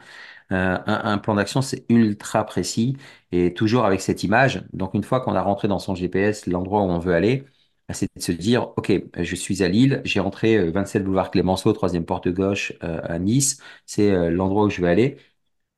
Euh, 0.53 0.77
un, 0.85 1.01
un 1.13 1.17
plan 1.19 1.35
d'action, 1.35 1.61
c'est 1.63 1.85
ultra 1.89 2.45
précis 2.45 2.97
et 3.33 3.53
toujours 3.55 3.85
avec 3.85 4.01
cette 4.01 4.23
image. 4.23 4.63
Donc, 4.73 4.93
une 4.93 5.03
fois 5.03 5.21
qu'on 5.21 5.35
a 5.35 5.41
rentré 5.41 5.67
dans 5.69 5.79
son 5.79 5.95
GPS 5.95 6.47
l'endroit 6.47 6.81
où 6.83 6.85
on 6.91 6.99
veut 6.99 7.15
aller, 7.15 7.45
c'est 7.93 8.07
de 8.15 8.21
se 8.21 8.31
dire, 8.31 8.73
OK, 8.77 8.91
je 9.17 9.35
suis 9.35 9.63
à 9.63 9.67
Lille, 9.69 10.01
j'ai 10.05 10.19
rentré 10.19 10.57
euh, 10.57 10.71
27 10.71 11.03
boulevard 11.03 11.31
Clémenceau, 11.31 11.73
troisième 11.73 12.05
porte 12.05 12.27
gauche 12.29 12.73
euh, 12.83 12.99
à 13.03 13.19
Nice, 13.19 13.61
c'est 13.85 14.11
euh, 14.11 14.29
l'endroit 14.29 14.65
où 14.65 14.69
je 14.69 14.81
veux 14.81 14.87
aller. 14.87 15.17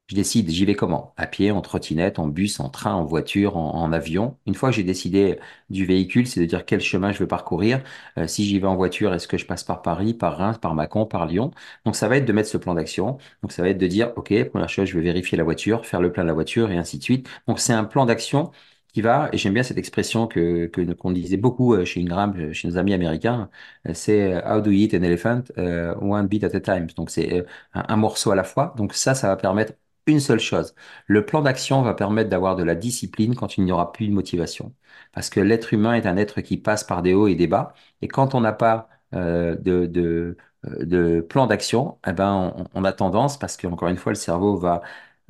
Je 0.08 0.16
décide, 0.16 0.50
j'y 0.50 0.66
vais 0.66 0.76
comment? 0.76 1.14
À 1.18 1.26
pied, 1.26 1.52
en 1.52 1.62
trottinette, 1.62 2.20
en 2.20 2.28
bus, 2.28 2.60
en 2.60 2.70
train, 2.70 2.94
en 2.94 3.06
voiture, 3.06 3.58
en, 3.58 3.92
avion. 3.94 4.38
Une 4.46 4.56
fois 4.56 4.70
que 4.70 4.76
j'ai 4.76 4.84
décidé 4.84 5.40
du 5.70 5.86
véhicule, 5.86 6.28
c'est 6.28 6.42
de 6.42 6.46
dire 6.46 6.66
quel 6.66 6.82
chemin 6.82 7.14
je 7.14 7.20
veux 7.20 7.28
parcourir. 7.28 7.82
Euh, 8.18 8.28
si 8.28 8.44
j'y 8.46 8.60
vais 8.60 8.68
en 8.68 8.76
voiture, 8.76 9.14
est-ce 9.14 9.28
que 9.28 9.38
je 9.38 9.46
passe 9.46 9.64
par 9.64 9.82
Paris, 9.82 10.14
par 10.14 10.38
Reims, 10.38 10.58
par 10.62 10.76
Mâcon, 10.76 11.06
par 11.06 11.26
Lyon? 11.28 11.52
Donc 11.86 11.96
ça 11.96 12.10
va 12.10 12.18
être 12.18 12.26
de 12.26 12.34
mettre 12.34 12.50
ce 12.50 12.58
plan 12.58 12.74
d'action. 12.74 13.18
Donc 13.42 13.54
ça 13.54 13.62
va 13.64 13.70
être 13.70 13.78
de 13.78 13.88
dire, 13.88 14.12
OK, 14.18 14.34
première 14.50 14.70
chose, 14.70 14.88
je 14.90 14.96
vais 14.98 15.04
vérifier 15.04 15.38
la 15.38 15.46
voiture, 15.46 15.86
faire 15.86 16.02
le 16.02 16.12
plein 16.12 16.24
de 16.24 16.28
la 16.28 16.34
voiture 16.34 16.72
et 16.72 16.78
ainsi 16.78 16.98
de 16.98 17.04
suite. 17.04 17.30
Donc 17.48 17.60
c'est 17.60 17.74
un 17.74 17.86
plan 17.86 18.06
d'action 18.06 18.52
qui 18.94 19.02
va, 19.02 19.30
et 19.32 19.38
j'aime 19.38 19.54
bien 19.54 19.64
cette 19.64 19.78
expression 19.78 20.28
que, 20.28 20.68
que 20.68 20.82
qu'on 20.94 21.12
disait 21.12 21.38
beaucoup 21.38 21.74
euh, 21.74 21.86
chez 21.86 22.02
Ingram, 22.02 22.34
euh, 22.38 22.54
chez 22.54 22.68
nos 22.68 22.78
amis 22.78 22.94
américains, 22.94 23.50
euh, 23.88 23.94
c'est 23.94 24.44
How 24.46 24.62
do 24.62 24.72
you 24.72 24.80
eat 24.86 24.94
an 24.94 25.04
elephant? 25.04 25.44
One 25.58 26.28
bit 26.28 26.44
at 26.44 26.56
a 26.56 26.60
time. 26.60 26.88
Donc 26.96 27.10
c'est 27.10 27.46
un, 27.74 27.96
morceau 27.96 28.32
à 28.32 28.36
la 28.36 28.44
fois. 28.44 28.74
Donc 28.78 28.94
ça, 28.94 29.16
ça 29.16 29.28
va 29.28 29.38
permettre 29.38 29.74
une 30.08 30.20
seule 30.20 30.40
chose. 30.40 30.76
Le 31.08 31.26
plan 31.26 31.42
d'action 31.42 31.82
va 31.84 31.94
permettre 31.94 32.30
d'avoir 32.30 32.56
de 32.56 32.64
la 32.64 32.76
discipline 32.76 33.36
quand 33.36 33.58
il 33.58 33.64
n'y 33.66 33.72
aura 33.72 33.92
plus 33.92 34.08
de 34.08 34.14
motivation. 34.14 34.74
Parce 35.14 35.30
que 35.30 35.40
l'être 35.40 35.74
humain 35.74 35.94
est 35.94 36.06
un 36.06 36.18
être 36.18 36.42
qui 36.42 36.58
passe 36.58 36.84
par 36.84 37.02
des 37.02 37.14
hauts 37.14 37.28
et 37.28 37.36
des 37.36 37.48
bas. 37.48 37.74
Et 38.02 38.08
quand 38.08 38.36
on 38.36 38.42
n'a 38.42 38.54
pas 38.54 38.90
euh, 39.14 39.56
de, 39.56 39.86
de, 39.86 40.38
de 40.64 41.22
plan 41.22 41.48
d'action, 41.48 42.00
eh 42.08 42.14
ben, 42.14 42.54
on, 42.56 42.66
on 42.74 42.84
a 42.86 42.94
tendance, 42.94 43.38
parce 43.38 43.58
qu'encore 43.58 43.90
une 43.90 43.98
fois, 43.98 44.12
le 44.12 44.16
cerveau 44.18 44.58
va 44.58 44.82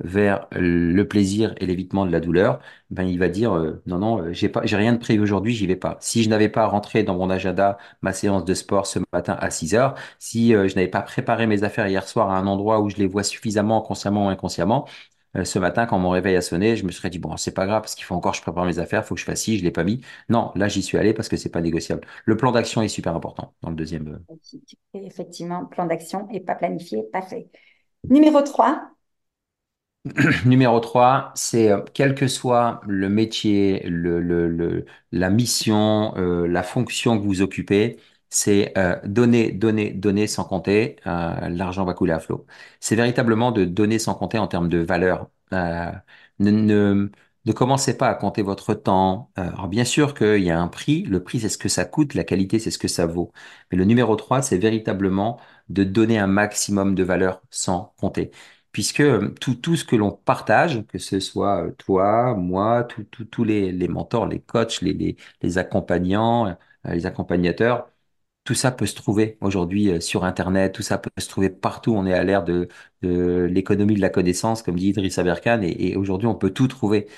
vers 0.02 0.46
le 0.52 1.02
plaisir 1.08 1.54
et 1.58 1.66
l'évitement 1.66 2.06
de 2.06 2.10
la 2.12 2.20
douleur, 2.20 2.60
ben, 2.90 3.04
il 3.04 3.18
va 3.18 3.28
dire 3.28 3.52
euh, 3.56 3.82
non, 3.86 3.98
non, 3.98 4.20
euh, 4.22 4.32
j'ai 4.32 4.48
pas, 4.48 4.62
j'ai 4.64 4.76
rien 4.76 4.92
de 4.92 4.98
prévu 4.98 5.20
aujourd'hui, 5.22 5.54
j'y 5.54 5.66
vais 5.66 5.76
pas. 5.76 5.96
Si 6.00 6.22
je 6.22 6.28
n'avais 6.30 6.48
pas 6.48 6.66
rentré 6.66 7.02
dans 7.04 7.16
mon 7.16 7.30
agenda 7.30 7.78
ma 8.02 8.12
séance 8.12 8.44
de 8.44 8.54
sport 8.54 8.86
ce 8.86 8.98
matin 9.12 9.36
à 9.40 9.50
6 9.50 9.74
heures, 9.74 9.94
si 10.18 10.54
euh, 10.54 10.68
je 10.68 10.74
n'avais 10.74 10.88
pas 10.88 11.02
préparé 11.02 11.46
mes 11.46 11.62
affaires 11.64 11.86
hier 11.86 12.06
soir 12.06 12.30
à 12.30 12.38
un 12.38 12.46
endroit 12.46 12.80
où 12.80 12.90
je 12.90 12.96
les 12.96 13.06
vois 13.06 13.22
suffisamment 13.24 13.80
consciemment 13.82 14.26
ou 14.26 14.28
inconsciemment, 14.28 14.86
euh, 15.36 15.44
ce 15.44 15.58
matin, 15.58 15.86
quand 15.86 15.98
mon 15.98 16.10
réveil 16.10 16.36
a 16.36 16.42
sonné, 16.42 16.76
je 16.76 16.84
me 16.84 16.90
serais 16.92 17.08
dit, 17.10 17.18
bon, 17.18 17.36
c'est 17.36 17.52
pas 17.54 17.66
grave, 17.66 17.80
parce 17.82 17.94
qu'il 17.94 18.04
faut 18.04 18.14
encore 18.14 18.32
que 18.32 18.38
je 18.38 18.42
prépare 18.42 18.66
mes 18.66 18.78
affaires, 18.78 19.04
faut 19.06 19.14
que 19.14 19.20
je 19.20 19.24
fasse 19.24 19.42
ci, 19.42 19.58
je 19.58 19.64
l'ai 19.64 19.70
pas 19.70 19.84
mis. 19.84 20.02
Non, 20.28 20.52
là, 20.56 20.68
j'y 20.68 20.82
suis 20.82 20.98
allé 20.98 21.14
parce 21.14 21.28
que 21.28 21.36
c'est 21.36 21.48
pas 21.50 21.62
négociable. 21.62 22.06
Le 22.26 22.36
plan 22.36 22.52
d'action 22.52 22.82
est 22.82 22.88
super 22.88 23.14
important 23.16 23.54
dans 23.62 23.70
le 23.70 23.76
deuxième. 23.76 24.08
euh. 24.08 24.36
Effectivement, 24.94 25.64
plan 25.66 25.86
d'action 25.86 26.28
et 26.30 26.40
pas 26.40 26.54
planifié, 26.54 27.02
pas 27.12 27.22
fait. 27.22 27.48
Numéro 28.10 28.42
3. 28.42 28.91
Numéro 30.46 30.80
3, 30.80 31.30
c'est 31.36 31.70
euh, 31.70 31.80
quel 31.94 32.14
que 32.16 32.26
soit 32.26 32.80
le 32.88 33.08
métier, 33.08 33.82
le, 33.88 34.20
le, 34.20 34.48
le- 34.48 34.84
la 35.12 35.30
mission, 35.30 36.12
euh, 36.16 36.46
la 36.48 36.64
fonction 36.64 37.18
que 37.20 37.24
vous 37.24 37.40
occupez, 37.40 37.98
c'est 38.28 38.76
euh, 38.76 38.98
donner, 39.04 39.52
donner, 39.52 39.92
donner 39.92 40.26
sans 40.26 40.42
compter. 40.44 40.96
euh, 41.06 41.48
l'argent 41.50 41.84
va 41.84 41.94
couler 41.94 42.12
à 42.12 42.18
flot. 42.18 42.46
C'est 42.80 42.96
véritablement 42.96 43.52
de 43.52 43.64
donner 43.64 43.98
sans 44.00 44.14
compter 44.16 44.38
en 44.38 44.48
termes 44.48 44.68
de 44.68 44.78
valeur. 44.78 45.30
Euh, 45.52 45.92
ne, 46.40 46.50
ne, 46.50 47.10
ne 47.44 47.52
commencez 47.52 47.96
pas 47.96 48.08
à 48.08 48.14
compter 48.14 48.42
votre 48.42 48.74
temps. 48.74 49.30
Euh, 49.38 49.42
alors 49.52 49.68
bien 49.68 49.84
sûr 49.84 50.14
qu'il 50.14 50.42
y 50.42 50.50
a 50.50 50.60
un 50.60 50.66
prix. 50.68 51.02
Le 51.04 51.22
prix, 51.22 51.38
c'est 51.40 51.48
ce 51.48 51.58
que 51.58 51.68
ça 51.68 51.84
coûte. 51.84 52.14
La 52.14 52.24
qualité, 52.24 52.58
c'est 52.58 52.70
ce 52.72 52.78
que 52.78 52.88
ça 52.88 53.06
vaut. 53.06 53.32
Mais 53.70 53.78
le 53.78 53.84
numéro 53.84 54.16
3, 54.16 54.42
c'est 54.42 54.58
véritablement 54.58 55.38
de 55.68 55.84
donner 55.84 56.18
un 56.18 56.26
maximum 56.26 56.94
de 56.96 57.04
valeur 57.04 57.40
sans 57.50 57.94
compter 57.98 58.30
puisque 58.72 59.00
euh, 59.00 59.30
tout, 59.40 59.54
tout 59.56 59.76
ce 59.76 59.84
que 59.84 59.96
l'on 59.96 60.10
partage, 60.12 60.84
que 60.86 60.98
ce 60.98 61.20
soit 61.20 61.64
euh, 61.66 61.72
toi, 61.78 62.34
moi, 62.34 62.84
tous 63.30 63.44
les, 63.44 63.72
les 63.72 63.88
mentors, 63.88 64.26
les 64.26 64.40
coachs, 64.40 64.80
les, 64.82 64.92
les, 64.94 65.16
les 65.42 65.58
accompagnants, 65.58 66.46
euh, 66.48 66.54
les 66.94 67.06
accompagnateurs, 67.06 67.88
tout 68.44 68.54
ça 68.54 68.72
peut 68.72 68.86
se 68.86 68.94
trouver 68.96 69.38
aujourd'hui 69.40 70.00
sur 70.02 70.24
Internet, 70.24 70.74
tout 70.74 70.82
ça 70.82 70.98
peut 70.98 71.10
se 71.18 71.28
trouver 71.28 71.50
partout. 71.50 71.94
On 71.94 72.06
est 72.06 72.14
à 72.14 72.24
l'ère 72.24 72.44
de, 72.44 72.68
de 73.02 73.44
l'économie 73.50 73.94
de 73.94 74.00
la 74.00 74.10
connaissance, 74.10 74.62
comme 74.62 74.76
dit 74.76 74.88
Idriss 74.90 75.18
Aberkan, 75.18 75.62
et, 75.62 75.90
et 75.92 75.96
aujourd'hui, 75.96 76.26
on 76.28 76.34
peut 76.34 76.50
tout 76.50 76.68
trouver. 76.68 77.08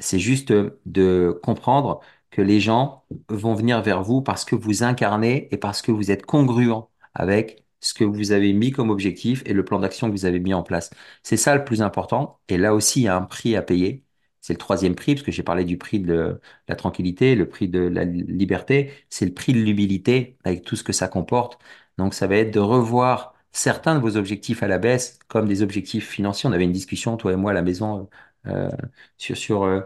C'est 0.00 0.18
juste 0.18 0.52
de 0.86 1.38
comprendre 1.42 2.00
que 2.30 2.42
les 2.42 2.60
gens 2.60 3.04
vont 3.28 3.54
venir 3.54 3.82
vers 3.82 4.02
vous 4.02 4.22
parce 4.22 4.44
que 4.44 4.54
vous 4.56 4.82
incarnez 4.82 5.48
et 5.52 5.56
parce 5.56 5.82
que 5.82 5.92
vous 5.92 6.10
êtes 6.10 6.24
congruent 6.26 6.72
avec 7.14 7.64
ce 7.82 7.94
que 7.94 8.04
vous 8.04 8.32
avez 8.32 8.54
mis 8.54 8.72
comme 8.72 8.90
objectif 8.90 9.42
et 9.46 9.52
le 9.54 9.64
plan 9.66 9.80
d'action 9.80 10.08
que 10.08 10.12
vous 10.12 10.24
avez 10.26 10.40
mis 10.40 10.54
en 10.54 10.62
place. 10.64 10.90
C'est 11.22 11.36
ça 11.38 11.54
le 11.56 11.64
plus 11.64 11.82
important. 11.82 12.40
Et 12.48 12.58
là 12.58 12.74
aussi, 12.74 13.00
il 13.02 13.04
y 13.04 13.08
a 13.08 13.16
un 13.16 13.22
prix 13.24 13.56
à 13.56 13.62
payer. 13.62 14.04
C'est 14.40 14.54
le 14.54 14.58
troisième 14.58 14.94
prix, 14.96 15.14
parce 15.14 15.24
que 15.24 15.32
j'ai 15.32 15.42
parlé 15.44 15.64
du 15.64 15.78
prix 15.78 16.00
de 16.00 16.40
la 16.68 16.76
tranquillité, 16.76 17.34
le 17.36 17.48
prix 17.48 17.68
de 17.68 17.80
la 17.80 18.04
liberté. 18.04 18.92
C'est 19.10 19.26
le 19.26 19.34
prix 19.34 19.52
de 19.52 19.60
l'humilité 19.60 20.36
avec 20.44 20.64
tout 20.64 20.76
ce 20.76 20.82
que 20.84 20.92
ça 20.94 21.08
comporte. 21.08 21.60
Donc, 21.98 22.14
ça 22.14 22.26
va 22.26 22.36
être 22.36 22.52
de 22.52 22.58
revoir 22.60 23.34
certains 23.52 23.94
de 23.94 24.00
vos 24.00 24.16
objectifs 24.16 24.62
à 24.62 24.68
la 24.68 24.78
baisse, 24.78 25.18
comme 25.28 25.46
des 25.48 25.62
objectifs 25.62 26.08
financiers. 26.08 26.48
On 26.48 26.52
avait 26.52 26.64
une 26.64 26.72
discussion, 26.72 27.16
toi 27.16 27.32
et 27.32 27.36
moi, 27.36 27.50
à 27.52 27.54
la 27.54 27.62
maison, 27.62 28.08
euh, 28.46 28.68
sur, 29.18 29.36
sur 29.36 29.62
euh, 29.64 29.80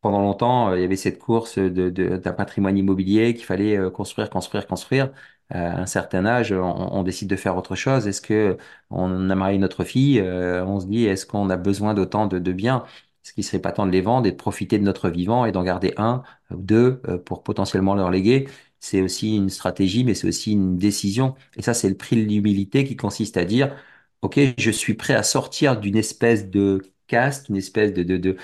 pendant 0.00 0.20
longtemps, 0.20 0.70
euh, 0.70 0.78
il 0.78 0.82
y 0.82 0.84
avait 0.84 0.96
cette 0.96 1.18
course 1.18 1.58
de, 1.58 1.90
de- 1.90 2.16
d'un 2.16 2.32
patrimoine 2.32 2.76
immobilier 2.78 3.34
qu'il 3.34 3.44
fallait 3.44 3.78
construire, 3.92 4.30
construire, 4.30 4.66
construire. 4.66 5.12
À 5.50 5.80
un 5.80 5.86
certain 5.86 6.26
âge, 6.26 6.52
on, 6.52 7.02
décide 7.04 7.28
de 7.28 7.36
faire 7.36 7.56
autre 7.56 7.76
chose. 7.76 8.08
Est-ce 8.08 8.20
que 8.20 8.56
on 8.90 9.30
a 9.30 9.34
marié 9.36 9.58
notre 9.58 9.84
fille? 9.84 10.18
Euh, 10.20 10.64
on 10.64 10.80
se 10.80 10.86
dit, 10.86 11.04
est-ce 11.04 11.24
qu'on 11.24 11.50
a 11.50 11.56
besoin 11.56 11.94
d'autant 11.94 12.26
de, 12.26 12.52
biens? 12.52 12.84
Est-ce 13.24 13.32
qu'il 13.32 13.44
serait 13.44 13.60
pas 13.60 13.72
temps 13.72 13.86
de 13.86 13.92
les 13.92 14.00
vendre 14.00 14.26
et 14.26 14.32
de 14.32 14.36
profiter 14.36 14.78
de 14.78 14.84
notre 14.84 15.08
vivant 15.08 15.44
et 15.46 15.52
d'en 15.52 15.62
garder 15.62 15.94
un 15.98 16.22
ou 16.50 16.56
deux 16.56 17.00
euh, 17.08 17.18
pour 17.18 17.42
potentiellement 17.44 17.94
leur 17.94 18.10
léguer? 18.10 18.48
C'est 18.80 19.02
aussi 19.02 19.36
une 19.36 19.50
stratégie, 19.50 20.04
mais 20.04 20.14
c'est 20.14 20.28
aussi 20.28 20.52
une 20.52 20.78
décision. 20.78 21.34
Et 21.56 21.62
ça, 21.62 21.74
c'est 21.74 21.88
le 21.88 21.96
prix 21.96 22.16
de 22.16 22.22
l'humilité 22.28 22.84
qui 22.84 22.96
consiste 22.96 23.36
à 23.36 23.44
dire, 23.44 23.74
OK, 24.22 24.38
je 24.58 24.70
suis 24.70 24.94
prêt 24.94 25.14
à 25.14 25.22
sortir 25.22 25.78
d'une 25.78 25.96
espèce 25.96 26.50
de 26.50 26.82
caste, 27.06 27.48
une 27.48 27.56
espèce 27.56 27.92
de, 27.92 28.36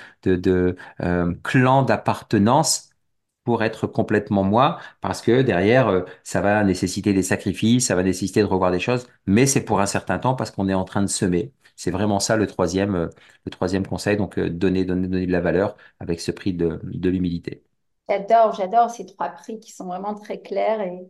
euh, 1.01 1.35
clan 1.43 1.83
d'appartenance 1.83 2.92
pour 3.45 3.63
être 3.65 3.87
complètement 3.87 4.45
moi, 4.45 4.79
parce 5.01 5.21
que 5.23 5.43
derrière, 5.43 5.89
euh, 5.89 6.03
ça 6.23 6.41
va 6.41 6.63
nécessiter 6.65 7.13
des 7.13 7.23
sacrifices, 7.23 7.87
ça 7.87 7.95
va 7.97 8.03
nécessiter 8.03 8.41
de 8.41 8.47
revoir 8.47 8.71
des 8.71 8.81
choses, 8.81 9.07
mais 9.27 9.47
c'est 9.47 9.65
pour 9.65 9.81
un 9.81 9.87
certain 9.87 10.19
temps 10.19 10.35
parce 10.35 10.51
qu'on 10.51 10.69
est 10.69 10.75
en 10.75 10.85
train 10.85 11.03
de 11.03 11.07
semer. 11.09 11.53
C'est 11.77 11.91
vraiment 11.91 12.21
ça 12.21 12.37
le 12.37 12.47
troisième, 12.47 12.95
euh, 12.95 13.09
le 13.45 13.51
troisième 13.51 13.87
conseil, 13.87 14.17
donc 14.17 14.39
euh, 14.39 14.49
donner, 14.51 14.85
donner, 14.85 15.09
donner 15.09 15.27
de 15.27 15.33
la 15.33 15.41
valeur 15.41 15.77
avec 16.01 16.21
ce 16.21 16.31
prix 16.31 16.53
de, 16.55 16.81
de 16.85 17.09
l'humilité. 17.11 17.65
J'adore, 18.09 18.55
j'adore 18.55 18.91
ces 18.91 19.07
trois 19.07 19.31
prix 19.31 19.59
qui 19.61 19.73
sont 19.73 19.87
vraiment 19.87 20.15
très 20.15 20.41
clairs 20.41 20.81
et 20.83 21.01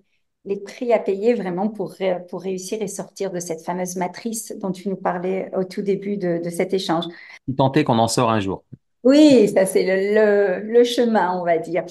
les 0.44 0.60
prix 0.60 0.92
à 0.92 0.98
payer 0.98 1.34
vraiment 1.34 1.68
pour, 1.68 1.94
pour 2.28 2.42
réussir 2.42 2.82
et 2.82 2.88
sortir 2.88 3.30
de 3.30 3.40
cette 3.40 3.62
fameuse 3.64 3.96
matrice 3.96 4.52
dont 4.58 4.72
tu 4.72 4.88
nous 4.88 4.96
parlais 4.96 5.50
au 5.56 5.64
tout 5.64 5.82
début 5.82 6.16
de, 6.16 6.40
de 6.42 6.50
cet 6.50 6.74
échange. 6.74 7.04
Est 7.76 7.84
qu'on 7.84 7.98
en 8.00 8.08
sort 8.08 8.30
un 8.30 8.40
jour. 8.40 8.64
Oui, 9.04 9.48
ça 9.52 9.66
c'est 9.66 9.82
le, 9.84 10.60
le, 10.62 10.72
le 10.72 10.84
chemin, 10.84 11.36
on 11.40 11.44
va 11.44 11.58
dire. 11.58 11.84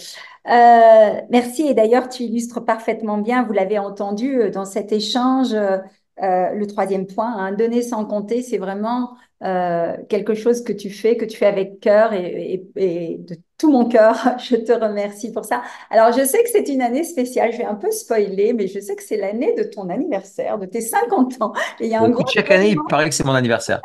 Euh, 0.47 1.21
merci. 1.29 1.63
Et 1.67 1.73
d'ailleurs, 1.73 2.07
tu 2.07 2.23
illustres 2.23 2.63
parfaitement 2.63 3.17
bien, 3.17 3.43
vous 3.43 3.51
l'avez 3.53 3.77
entendu 3.79 4.39
euh, 4.41 4.49
dans 4.49 4.63
cet 4.65 4.91
échange, 4.93 5.53
euh, 5.53 5.79
le 6.19 6.65
troisième 6.67 7.07
point, 7.07 7.33
hein, 7.37 7.51
donner 7.51 7.81
sans 7.81 8.05
compter, 8.05 8.41
c'est 8.41 8.57
vraiment 8.57 9.17
euh, 9.43 9.97
quelque 10.07 10.35
chose 10.35 10.63
que 10.63 10.71
tu 10.71 10.89
fais, 10.89 11.17
que 11.17 11.25
tu 11.25 11.37
fais 11.37 11.47
avec 11.47 11.79
cœur 11.81 12.13
et, 12.13 12.65
et- 12.75 13.13
et 13.13 13.17
de 13.17 13.35
tout 13.57 13.71
mon 13.71 13.85
cœur. 13.89 14.15
Je 14.39 14.55
te 14.55 14.71
remercie 14.71 15.31
pour 15.33 15.43
ça. 15.45 15.63
Alors, 15.89 16.11
je 16.17 16.23
sais 16.25 16.41
que 16.43 16.49
c'est 16.49 16.69
une 16.69 16.81
année 16.81 17.03
spéciale, 17.03 17.51
je 17.51 17.57
vais 17.57 17.65
un 17.65 17.75
peu 17.75 17.91
spoiler, 17.91 18.53
mais 18.53 18.67
je 18.67 18.79
sais 18.79 18.95
que 18.95 19.03
c'est 19.03 19.17
l'année 19.17 19.53
de 19.55 19.63
ton 19.63 19.89
anniversaire, 19.89 20.57
de 20.59 20.65
tes 20.65 20.81
50 20.81 21.41
ans. 21.41 21.53
Et 21.79 21.85
il 21.87 21.91
y 21.91 21.95
a 21.95 22.01
un 22.01 22.09
gros 22.09 22.23
Écoute, 22.23 22.29
chaque 22.29 22.51
année, 22.51 22.71
il 22.71 22.85
paraît 22.85 23.07
que 23.09 23.15
c'est 23.15 23.23
mon 23.25 23.33
anniversaire. 23.33 23.81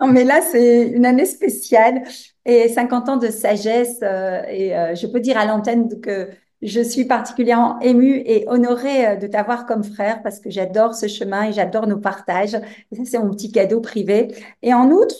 Non, 0.00 0.08
mais 0.08 0.24
là, 0.24 0.40
c'est 0.42 0.88
une 0.88 1.06
année 1.06 1.26
spéciale 1.26 2.02
et 2.44 2.68
50 2.68 3.08
ans 3.08 3.16
de 3.16 3.28
sagesse. 3.28 3.98
euh, 4.02 4.42
et 4.48 4.76
euh, 4.76 4.94
je 4.94 5.06
peux 5.06 5.20
dire 5.20 5.38
à 5.38 5.46
l'antenne 5.46 6.00
que 6.00 6.28
je 6.62 6.80
suis 6.80 7.04
particulièrement 7.06 7.80
émue 7.80 8.22
et 8.24 8.44
honorée 8.46 9.06
euh, 9.06 9.16
de 9.16 9.26
t'avoir 9.26 9.66
comme 9.66 9.82
frère 9.82 10.22
parce 10.22 10.38
que 10.38 10.48
j'adore 10.50 10.94
ce 10.94 11.08
chemin 11.08 11.44
et 11.48 11.52
j'adore 11.52 11.86
nos 11.88 11.98
partages. 11.98 12.50
Ça, 12.92 13.02
c'est 13.04 13.18
mon 13.18 13.30
petit 13.30 13.50
cadeau 13.50 13.80
privé. 13.80 14.28
Et 14.62 14.72
en 14.74 14.90
outre, 14.90 15.16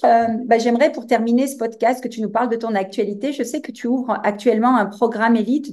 bah, 0.47 0.59
j'aimerais 0.59 0.93
pour 0.93 1.07
terminer 1.07 1.47
ce 1.49 1.57
podcast 1.57 2.03
que 2.03 2.09
tu 2.09 2.21
nous 2.23 2.31
parles 2.31 2.49
de 2.49 2.57
ton 2.57 2.75
actualité. 2.75 3.33
Je 3.33 3.43
sais 3.43 3.61
que 3.61 3.73
tu 3.73 3.87
ouvres 3.89 4.21
actuellement 4.25 4.77
un 4.77 4.87
programme 4.87 5.37
élite 5.37 5.73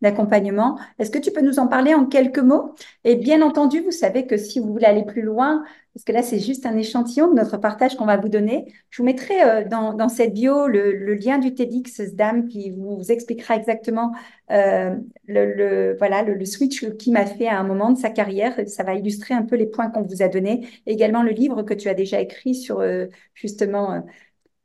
d'accompagnement. 0.00 0.78
Est-ce 0.98 1.10
que 1.10 1.18
tu 1.18 1.30
peux 1.32 1.40
nous 1.40 1.58
en 1.58 1.66
parler 1.66 1.94
en 1.94 2.06
quelques 2.06 2.38
mots? 2.38 2.74
Et 3.04 3.16
bien 3.16 3.42
entendu, 3.42 3.80
vous 3.80 3.90
savez 3.90 4.26
que 4.26 4.36
si 4.36 4.60
vous 4.60 4.72
voulez 4.72 4.86
aller 4.86 5.04
plus 5.04 5.22
loin, 5.22 5.64
parce 5.94 6.04
que 6.04 6.12
là, 6.12 6.22
c'est 6.22 6.40
juste 6.40 6.66
un 6.66 6.76
échantillon 6.76 7.28
de 7.28 7.34
notre 7.34 7.56
partage 7.56 7.96
qu'on 7.96 8.04
va 8.06 8.16
vous 8.16 8.28
donner. 8.28 8.72
Je 8.90 9.00
vous 9.00 9.06
mettrai 9.06 9.42
euh, 9.44 9.64
dans, 9.64 9.94
dans 9.94 10.08
cette 10.08 10.34
bio 10.34 10.66
le, 10.66 11.14
lien 11.14 11.38
du 11.38 11.54
TEDx 11.54 12.00
Dame 12.14 12.48
qui 12.48 12.70
vous, 12.70 13.00
expliquera 13.10 13.56
exactement 13.56 14.12
euh, 14.50 14.96
le, 15.26 15.54
le- 15.54 15.96
voilà, 15.98 16.22
le, 16.22 16.34
le 16.34 16.44
switch 16.44 16.84
qui 16.96 17.12
m'a 17.12 17.26
fait 17.26 17.46
à 17.46 17.58
un 17.60 17.64
moment 17.64 17.90
de 17.92 17.98
sa 17.98 18.10
carrière. 18.10 18.58
Ça 18.66 18.82
va 18.82 18.94
illustrer 18.94 19.34
un 19.34 19.42
peu 19.42 19.54
les 19.56 19.66
points 19.66 19.88
qu'on 19.90 20.02
vous 20.02 20.20
a 20.22 20.28
donnés. 20.28 20.66
Également 20.86 21.22
le 21.22 21.30
livre 21.30 21.62
que 21.62 21.74
tu 21.74 21.88
as 21.88 21.94
déjà 21.94 22.20
écrit 22.20 22.56
sur 22.56 22.80
euh, 22.80 23.06
justement 23.34 24.04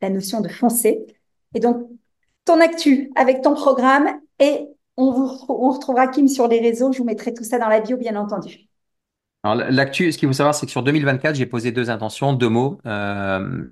la 0.01 0.09
notion 0.09 0.41
de 0.41 0.49
foncer. 0.49 1.05
Et 1.53 1.59
donc, 1.59 1.87
ton 2.45 2.59
actu 2.61 3.11
avec 3.15 3.41
ton 3.41 3.53
programme 3.55 4.07
et 4.39 4.67
on 4.97 5.11
vous 5.11 5.45
on 5.49 5.69
retrouvera 5.71 6.07
Kim 6.07 6.27
sur 6.27 6.47
les 6.47 6.59
réseaux. 6.59 6.91
Je 6.91 6.99
vous 6.99 7.05
mettrai 7.05 7.33
tout 7.33 7.43
ça 7.43 7.59
dans 7.59 7.69
la 7.69 7.81
bio, 7.81 7.97
bien 7.97 8.15
entendu. 8.15 8.68
Alors, 9.43 9.55
l'actu, 9.71 10.11
ce 10.11 10.17
qu'il 10.17 10.27
faut 10.27 10.33
savoir, 10.33 10.53
c'est 10.53 10.65
que 10.65 10.71
sur 10.71 10.83
2024, 10.83 11.35
j'ai 11.35 11.45
posé 11.45 11.71
deux 11.71 11.89
intentions, 11.89 12.33
deux 12.33 12.49
mots, 12.49 12.79
euh, 12.85 13.69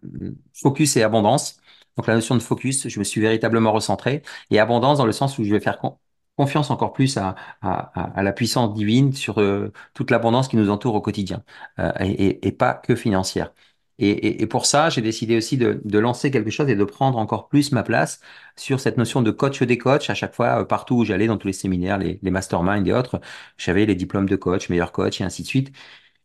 focus 0.53 0.95
et 0.95 1.03
abondance. 1.03 1.57
Donc, 1.97 2.07
la 2.07 2.15
notion 2.15 2.35
de 2.35 2.39
focus, 2.39 2.87
je 2.87 2.99
me 2.99 3.03
suis 3.03 3.19
véritablement 3.19 3.71
recentré 3.73 4.21
et 4.49 4.59
abondance 4.59 4.97
dans 4.99 5.05
le 5.05 5.11
sens 5.11 5.37
où 5.37 5.43
je 5.43 5.51
vais 5.51 5.59
faire 5.59 5.77
con- 5.79 5.97
confiance 6.37 6.69
encore 6.71 6.93
plus 6.93 7.17
à, 7.17 7.35
à, 7.61 8.13
à- 8.19 8.23
la 8.23 8.31
puissance 8.31 8.73
divine 8.75 9.11
sur 9.13 9.41
euh, 9.41 9.73
toute 9.93 10.09
l'abondance 10.11 10.47
qui 10.47 10.55
nous 10.55 10.69
entoure 10.69 10.95
au 10.95 11.01
quotidien 11.01 11.43
euh, 11.79 11.91
et- 11.99 12.47
et 12.47 12.51
pas 12.53 12.73
que 12.75 12.95
financière. 12.95 13.51
Et, 13.99 14.09
et- 14.11 14.41
et 14.43 14.47
pour 14.47 14.65
ça, 14.67 14.89
j'ai 14.89 15.01
décidé 15.01 15.37
aussi 15.37 15.57
de, 15.57 15.81
de 15.83 15.99
lancer 15.99 16.29
quelque 16.31 16.51
chose 16.51 16.69
et 16.69 16.75
de 16.75 16.83
prendre 16.83 17.17
encore 17.17 17.47
plus 17.49 17.71
ma 17.71 17.81
place 17.83 18.19
sur 18.55 18.79
cette 18.79 18.97
notion 18.97 19.21
de 19.23 19.31
coach 19.31 19.63
des 19.63 19.77
coachs. 19.79 20.09
À 20.09 20.13
chaque 20.15 20.35
fois, 20.35 20.61
euh, 20.61 20.65
partout 20.65 20.95
où 20.97 21.05
j'allais, 21.05 21.27
dans 21.27 21.37
tous 21.37 21.47
les 21.47 21.53
séminaires, 21.53 21.97
les, 21.97 22.19
les 22.21 22.31
masterminds 22.31 22.85
et 22.85 22.93
autres, 22.93 23.19
j'avais 23.57 23.85
les 23.87 23.95
diplômes 23.95 24.29
de 24.29 24.35
coach, 24.35 24.69
meilleur 24.69 24.91
coach 24.91 25.19
et 25.21 25.23
ainsi 25.23 25.41
de 25.43 25.47
suite. 25.47 25.71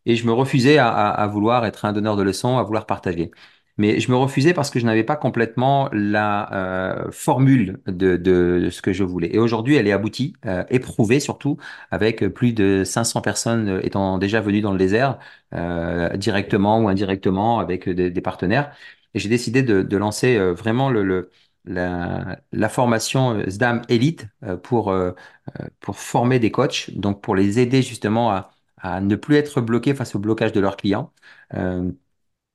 Et 0.05 0.15
je 0.15 0.25
me 0.27 0.33
refusais 0.33 0.77
à, 0.79 0.89
à- 0.89 1.09
à 1.11 1.27
vouloir 1.27 1.65
être 1.65 1.85
un 1.85 1.93
donneur 1.93 2.15
de 2.17 2.23
leçons, 2.23 2.57
à 2.59 2.63
vouloir 2.63 2.85
partager. 2.87 3.31
Mais 3.77 3.99
je 3.99 4.11
me 4.11 4.15
refusais 4.17 4.53
parce 4.53 4.69
que 4.69 4.79
je 4.79 4.85
n'avais 4.85 5.03
pas 5.03 5.15
complètement 5.15 5.89
la 5.93 6.53
euh, 7.07 7.11
formule 7.11 7.79
de, 7.87 8.17
de 8.17 8.69
ce 8.71 8.81
que 8.83 8.93
je 8.93 9.03
voulais. 9.03 9.33
Et 9.33 9.39
aujourd'hui, 9.39 9.75
elle 9.75 9.87
est 9.87 9.91
aboutie, 9.91 10.33
euh, 10.45 10.63
éprouvée 10.69 11.19
surtout, 11.19 11.57
avec 11.91 12.27
plus 12.29 12.53
de 12.53 12.83
500 12.83 13.21
personnes 13.21 13.79
étant 13.83 14.17
déjà 14.19 14.41
venues 14.41 14.61
dans 14.61 14.71
le 14.71 14.77
désert, 14.77 15.17
euh, 15.55 16.09
directement 16.17 16.79
ou 16.81 16.87
indirectement, 16.87 17.59
avec 17.59 17.89
des, 17.89 18.11
des 18.11 18.21
partenaires. 18.21 18.75
Et 19.15 19.19
j'ai 19.19 19.29
décidé 19.29 19.63
de, 19.63 19.81
de 19.81 19.97
lancer 19.97 20.37
euh, 20.37 20.53
vraiment 20.53 20.89
le, 20.89 21.03
le- 21.03 21.31
la, 21.65 22.39
la 22.51 22.67
formation 22.69 23.35
euh, 23.39 23.45
SDAM 23.47 23.81
Elite 23.89 24.27
euh, 24.43 24.57
pour, 24.57 24.93
pour 25.79 25.97
former 25.97 26.39
des 26.39 26.51
coachs, 26.51 26.89
donc 26.95 27.21
pour 27.21 27.35
les 27.35 27.59
aider 27.59 27.81
justement 27.81 28.31
à 28.31 28.51
à 28.85 28.99
ne 28.99 29.15
plus 29.15 29.37
être 29.37 29.61
bloqués 29.61 29.95
face 29.95 30.13
au 30.13 30.19
blocage 30.19 30.51
de 30.51 30.59
leurs 30.59 30.75
clients, 30.75 31.13
euh, 31.53 31.89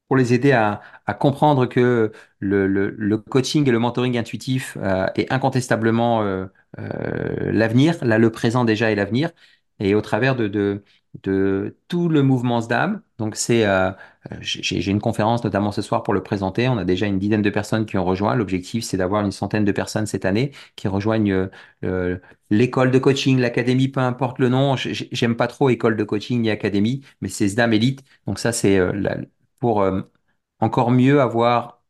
pour 0.08 0.16
les 0.16 0.32
aider 0.34 0.52
à, 0.52 0.80
à 1.06 1.14
comprendre 1.14 1.66
que 1.66 2.12
le, 2.40 2.66
le- 2.66 2.90
le 2.96 3.18
coaching 3.18 3.68
et 3.68 3.70
le 3.72 3.78
mentoring 3.78 4.16
intuitif 4.18 4.76
euh, 4.80 5.06
est 5.16 5.32
incontestablement 5.32 6.22
euh, 6.22 6.46
euh, 6.78 7.52
l'avenir, 7.52 8.02
là 8.04 8.18
le 8.18 8.30
présent 8.32 8.64
déjà 8.64 8.90
est 8.90 8.94
l'avenir, 8.94 9.30
et 9.80 9.94
au 9.94 10.00
travers 10.00 10.34
de, 10.36 10.48
de, 10.48 10.82
de 11.22 11.76
tout 11.88 12.08
le 12.08 12.22
mouvement 12.22 12.60
SDAM. 12.60 13.02
Donc 13.18 13.36
c'est, 13.36 13.66
euh, 13.66 13.90
j'ai 14.40 14.90
une 14.90 15.00
conférence 15.00 15.44
notamment 15.44 15.72
ce 15.72 15.82
soir 15.82 16.02
pour 16.02 16.14
le 16.14 16.22
présenter. 16.22 16.68
On 16.68 16.78
a 16.78 16.84
déjà 16.84 17.06
une 17.06 17.18
dizaine 17.18 17.42
de 17.42 17.50
personnes 17.50 17.86
qui 17.86 17.96
ont 17.98 18.04
rejoint. 18.04 18.34
L'objectif 18.34 18.84
c'est 18.84 18.96
d'avoir 18.96 19.24
une 19.24 19.32
centaine 19.32 19.64
de 19.64 19.72
personnes 19.72 20.06
cette 20.06 20.24
année 20.24 20.52
qui 20.76 20.88
rejoignent 20.88 21.48
euh, 21.84 22.18
l'école 22.50 22.90
de 22.90 22.98
coaching, 22.98 23.38
l'académie, 23.38 23.88
peu 23.88 24.00
importe 24.00 24.38
le 24.38 24.48
nom. 24.48 24.76
J'ai- 24.76 25.08
J'aime 25.12 25.36
pas 25.36 25.46
trop 25.48 25.70
école 25.70 25.96
de 25.96 26.04
coaching 26.04 26.40
ni 26.42 26.50
académie, 26.50 27.02
mais 27.20 27.28
c'est 27.28 27.46
SDAM 27.46 27.72
Elite. 27.72 28.02
Donc 28.26 28.38
ça 28.38 28.52
c'est 28.52 28.78
euh, 28.78 28.92
la- 28.92 29.18
pour 29.58 29.82
euh, 29.82 30.02
encore 30.60 30.90
mieux 30.90 31.20
avoir, 31.20 31.82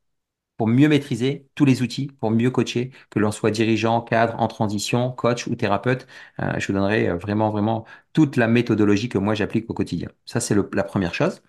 pour 0.56 0.68
mieux 0.68 0.88
maîtriser 0.88 1.48
tous 1.54 1.64
les 1.64 1.82
outils, 1.82 2.08
pour 2.20 2.30
mieux 2.30 2.50
coacher, 2.50 2.92
que 3.10 3.18
l'on 3.20 3.32
soit 3.32 3.50
dirigeant, 3.50 4.00
cadre, 4.02 4.40
en 4.40 4.48
transition, 4.48 5.12
coach 5.12 5.46
ou 5.46 5.56
thérapeute. 5.56 6.06
Euh, 6.40 6.58
je 6.58 6.66
vous 6.68 6.72
donnerai 6.74 7.08
euh, 7.08 7.16
vraiment, 7.16 7.50
vraiment 7.50 7.86
toute 8.12 8.36
la 8.36 8.48
méthodologie 8.48 9.08
que 9.08 9.18
moi 9.18 9.34
j'applique 9.34 9.70
au 9.70 9.74
quotidien. 9.74 10.10
Ça, 10.26 10.40
c'est 10.40 10.56
la 10.72 10.84
première 10.84 11.14
chose. 11.14 11.42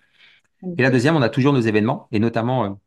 Et 0.76 0.82
la 0.82 0.90
deuxième, 0.90 1.16
on 1.16 1.22
a 1.22 1.28
toujours 1.28 1.52
nos 1.52 1.60
événements, 1.60 2.08
et 2.12 2.18
notamment, 2.18 2.80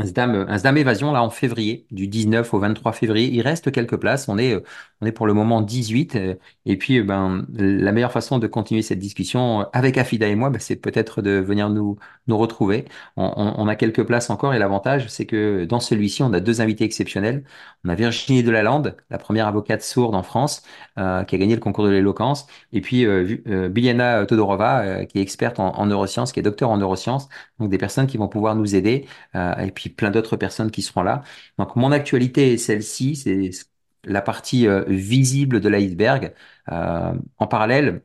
un 0.00 0.04
SDAM, 0.04 0.46
un 0.48 0.58
SDAM 0.58 0.76
évasion 0.76 1.12
là 1.12 1.22
en 1.22 1.30
février, 1.30 1.86
du 1.90 2.06
19 2.08 2.54
au 2.54 2.58
23 2.60 2.92
février. 2.92 3.28
Il 3.32 3.40
reste 3.42 3.72
quelques 3.72 3.96
places. 3.96 4.28
On 4.28 4.38
est, 4.38 4.54
euh, 4.54 4.60
on 5.00 5.06
est 5.06 5.12
pour 5.12 5.26
le 5.26 5.34
moment 5.34 5.60
18. 5.60 6.14
euh, 6.16 6.34
Et 6.66 6.76
puis, 6.78 6.98
euh, 7.00 7.04
ben, 7.04 7.46
la 7.54 7.90
meilleure 7.92 8.12
façon 8.12 8.38
de 8.38 8.46
continuer 8.46 8.82
cette 8.82 8.98
discussion 9.00 9.66
avec 9.72 9.98
Afida 9.98 10.28
et 10.28 10.34
moi, 10.36 10.50
ben, 10.50 10.60
c'est 10.60 10.76
peut-être 10.76 11.22
de 11.22 11.32
venir 11.32 11.68
nous, 11.70 11.98
nous 12.28 12.38
retrouver. 12.38 12.84
On, 13.16 13.24
on- 13.36 13.54
on 13.58 13.68
a 13.68 13.74
quelques 13.76 14.04
places 14.04 14.30
encore 14.30 14.54
et 14.54 14.58
l'avantage, 14.58 15.08
c'est 15.08 15.26
que 15.26 15.64
dans 15.64 15.80
celui-ci, 15.80 16.22
on 16.22 16.32
a 16.32 16.40
deux 16.40 16.60
invités 16.60 16.84
exceptionnels. 16.84 17.44
On 17.84 17.88
a 17.88 17.94
Virginie 17.94 18.42
Delalande, 18.42 18.96
la 19.10 19.18
première 19.18 19.46
avocate 19.48 19.82
sourde 19.82 20.14
en 20.14 20.22
France, 20.22 20.62
qui 20.96 21.02
a 21.02 21.24
gagné 21.38 21.54
le 21.54 21.60
concours 21.60 21.84
de 21.84 21.90
l'éloquence. 21.90 22.46
Et 22.72 22.80
puis, 22.80 23.04
euh, 23.06 23.68
Biljana 23.68 24.26
Todorova, 24.26 25.04
qui 25.06 25.18
est 25.18 25.22
experte 25.22 25.58
en, 25.60 25.70
en 25.76 25.86
neurosciences, 25.86 26.32
qui 26.32 26.40
est 26.40 26.42
docteur 26.42 26.70
en 26.70 26.76
neurosciences. 26.78 27.28
Donc, 27.58 27.70
des 27.70 27.78
personnes 27.78 28.06
qui 28.06 28.16
vont 28.16 28.28
pouvoir 28.28 28.54
nous 28.56 28.74
aider 28.74 29.06
et 29.34 29.70
puis 29.72 29.87
plein 29.88 30.10
d'autres 30.10 30.36
personnes 30.36 30.70
qui 30.70 30.82
seront 30.82 31.02
là. 31.02 31.22
Donc 31.58 31.76
mon 31.76 31.92
actualité 31.92 32.54
est 32.54 32.58
celle-ci, 32.58 33.16
c'est 33.16 33.50
la 34.04 34.22
partie 34.22 34.66
euh, 34.66 34.84
visible 34.88 35.60
de 35.60 35.68
l'iceberg. 35.68 36.34
Euh, 36.72 37.14
en 37.38 37.46
parallèle, 37.46 38.02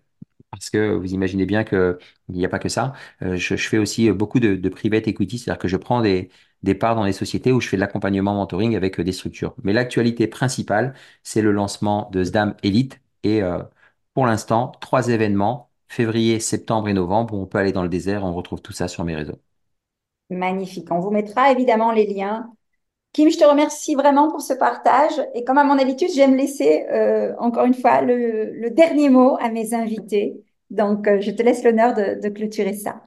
parce 0.51 0.69
que 0.69 0.93
vous 0.95 1.13
imaginez 1.13 1.45
bien 1.45 1.63
que 1.63 1.99
il 2.29 2.35
n'y 2.35 2.45
a 2.45 2.49
pas 2.49 2.59
que 2.59 2.69
ça, 2.69 2.93
euh, 3.23 3.35
je, 3.37 3.55
fais 3.55 3.77
aussi 3.77 4.11
beaucoup 4.11 4.39
de, 4.39 4.69
private 4.69 5.07
equity, 5.07 5.39
c'est-à-dire 5.39 5.59
que 5.59 5.67
je 5.67 5.77
prends 5.77 6.01
des, 6.01 6.29
des 6.63 6.75
parts 6.75 6.95
dans 6.95 7.03
les 7.05 7.13
sociétés 7.13 7.51
où 7.51 7.61
je 7.61 7.69
fais 7.69 7.77
de 7.77 7.81
l'accompagnement 7.81 8.33
mentoring 8.35 8.75
avec 8.75 8.99
des 9.01 9.11
structures. 9.11 9.55
Mais 9.63 9.73
l'actualité 9.73 10.27
principale, 10.27 10.93
c'est 11.23 11.41
le 11.41 11.51
lancement 11.51 12.09
de 12.11 12.23
SDAM 12.23 12.55
Elite 12.63 13.01
et 13.23 13.41
pour 14.13 14.25
l'instant, 14.25 14.71
trois 14.81 15.09
événements, 15.09 15.71
février, 15.87 16.39
septembre 16.39 16.89
et 16.89 16.93
novembre, 16.93 17.33
où 17.35 17.41
on 17.41 17.45
peut 17.47 17.57
aller 17.59 17.71
dans 17.71 17.83
le 17.83 17.89
désert, 17.89 18.23
on 18.23 18.33
retrouve 18.33 18.61
tout 18.61 18.73
ça 18.73 18.87
sur 18.87 19.03
mes 19.05 19.15
réseaux. 19.15 19.39
Magnifique. 20.37 20.91
On 20.91 20.99
vous 20.99 21.11
mettra 21.11 21.51
évidemment 21.51 21.91
les 21.91 22.05
liens. 22.05 22.51
Kim, 23.13 23.29
je 23.29 23.37
te 23.37 23.43
remercie 23.43 23.93
vraiment 23.93 24.29
pour 24.29 24.41
ce 24.41 24.53
partage. 24.53 25.13
Et 25.35 25.43
comme 25.43 25.59
à 25.59 25.63
mon 25.63 25.77
habitude, 25.77 26.09
j'aime 26.13 26.35
laisser 26.35 26.85
euh, 26.91 27.33
encore 27.37 27.65
une 27.65 27.75
fois 27.75 28.01
le, 28.01 28.69
dernier 28.71 29.09
mot 29.09 29.37
à 29.39 29.49
mes 29.49 29.73
invités. 29.75 30.43
Donc, 30.71 31.07
euh, 31.07 31.21
je 31.21 31.29
te 31.29 31.43
laisse 31.43 31.63
l'honneur 31.63 31.93
de, 31.93 32.29
clôturer 32.29 32.73
ça. 32.73 33.03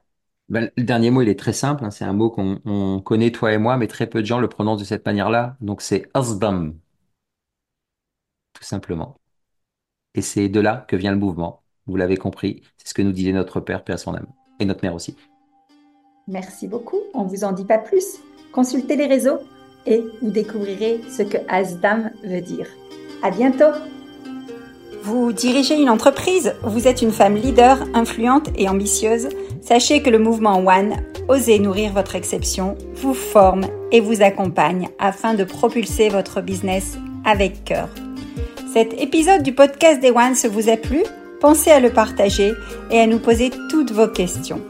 Ben, 0.49 0.71
le 0.77 0.85
dernier 0.85 1.11
mot, 1.11 1.23
il 1.23 1.29
est 1.29 1.39
très 1.39 1.53
simple. 1.53 1.85
hein. 1.85 1.91
C'est 1.91 2.05
un 2.05 2.13
mot 2.13 2.31
qu'on 2.31 2.61
on 2.65 3.01
connaît, 3.01 3.33
toi 3.33 3.53
et 3.53 3.59
moi, 3.59 3.77
mais 3.77 3.89
très 3.89 4.07
peu 4.07 4.21
de 4.21 4.27
gens 4.27 4.39
le 4.39 4.49
prononcent 4.49 4.79
de 4.79 4.87
cette 4.87 5.05
manière-là. 5.05 5.57
Donc, 5.61 5.83
c'est 5.83 6.09
Asdam, 6.15 6.79
tout 8.53 8.65
simplement. 8.65 9.17
Et 10.15 10.23
c'est 10.23 10.49
de 10.49 10.61
là 10.61 10.85
que 10.89 10.95
vient 10.95 11.11
le 11.11 11.19
mouvement. 11.19 11.65
Vous 11.87 11.97
l'avez 11.97 12.17
compris. 12.17 12.63
C'est 12.79 12.89
ce 12.89 12.95
que 12.95 13.03
nous 13.03 13.13
disait 13.13 13.33
notre 13.33 13.59
père, 13.61 13.83
à 13.89 13.97
son 13.97 14.15
âme. 14.15 14.29
Et 14.61 14.65
notre 14.65 14.85
mère 14.85 14.95
aussi. 14.95 15.17
Merci 16.29 16.67
beaucoup. 16.67 16.99
On 17.15 17.25
ne 17.25 17.29
vous 17.29 17.45
en 17.45 17.53
dit 17.53 17.65
pas 17.65 17.79
plus. 17.79 18.19
Consultez 18.53 18.97
les 18.97 19.07
réseaux 19.07 19.39
et 19.87 20.05
vous 20.21 20.31
découvrirez 20.31 21.01
ce 21.09 21.23
que 21.23 21.39
Asdam 21.49 22.11
veut 22.25 22.41
dire. 22.41 22.67
À 23.23 23.31
bientôt. 23.31 23.73
Vous 25.03 25.33
dirigez 25.33 25.77
une 25.81 25.89
entreprise, 25.89 26.55
vous 26.65 26.89
êtes 26.89 27.01
une 27.01 27.13
femme 27.13 27.37
leader, 27.37 27.79
influente 27.95 28.49
et 28.57 28.69
ambitieuse. 28.69 29.29
Sachez 29.61 30.03
que 30.03 30.11
le 30.11 30.19
mouvement 30.19 30.59
One, 30.59 30.97
Osez 31.29 31.61
nourrir 31.61 31.93
votre 31.93 32.17
exception, 32.17 32.77
vous 32.97 33.15
forme 33.15 33.67
et 33.93 34.01
vous 34.01 34.23
accompagne 34.23 34.89
afin 34.99 35.35
de 35.35 35.45
propulser 35.45 36.09
votre 36.09 36.41
business 36.41 36.99
avec 37.25 37.63
cœur. 37.65 37.89
Cet 38.73 39.01
épisode 39.01 39.45
du 39.45 39.55
podcast 39.55 40.01
des 40.01 40.11
One 40.11 40.35
se 40.35 40.49
vous 40.49 40.69
a 40.69 40.77
plu? 40.77 41.05
Pensez 41.41 41.71
à 41.71 41.79
le 41.79 41.91
partager 41.91 42.53
et 42.91 42.99
à 42.99 43.07
nous 43.07 43.21
poser 43.21 43.51
toutes 43.71 43.93
vos 43.93 44.09
questions. 44.09 44.61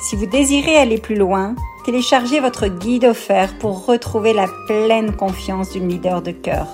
Si 0.00 0.16
vous 0.16 0.26
désirez 0.26 0.76
aller 0.76 0.96
plus 0.96 1.14
loin, 1.14 1.54
téléchargez 1.84 2.40
votre 2.40 2.68
guide 2.68 3.04
offert 3.04 3.58
pour 3.58 3.84
retrouver 3.84 4.32
la 4.32 4.48
pleine 4.66 5.14
confiance 5.14 5.72
d'une 5.72 5.88
leader 5.88 6.22
de 6.22 6.30
cœur. 6.30 6.66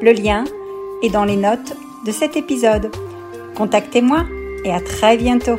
Le 0.00 0.12
lien 0.12 0.44
est 1.02 1.10
dans 1.10 1.24
les 1.24 1.36
notes 1.36 1.74
de 2.06 2.12
cet 2.12 2.36
épisode. 2.36 2.92
Contactez-moi 3.56 4.24
et 4.64 4.72
à 4.72 4.80
très 4.80 5.16
bientôt. 5.16 5.58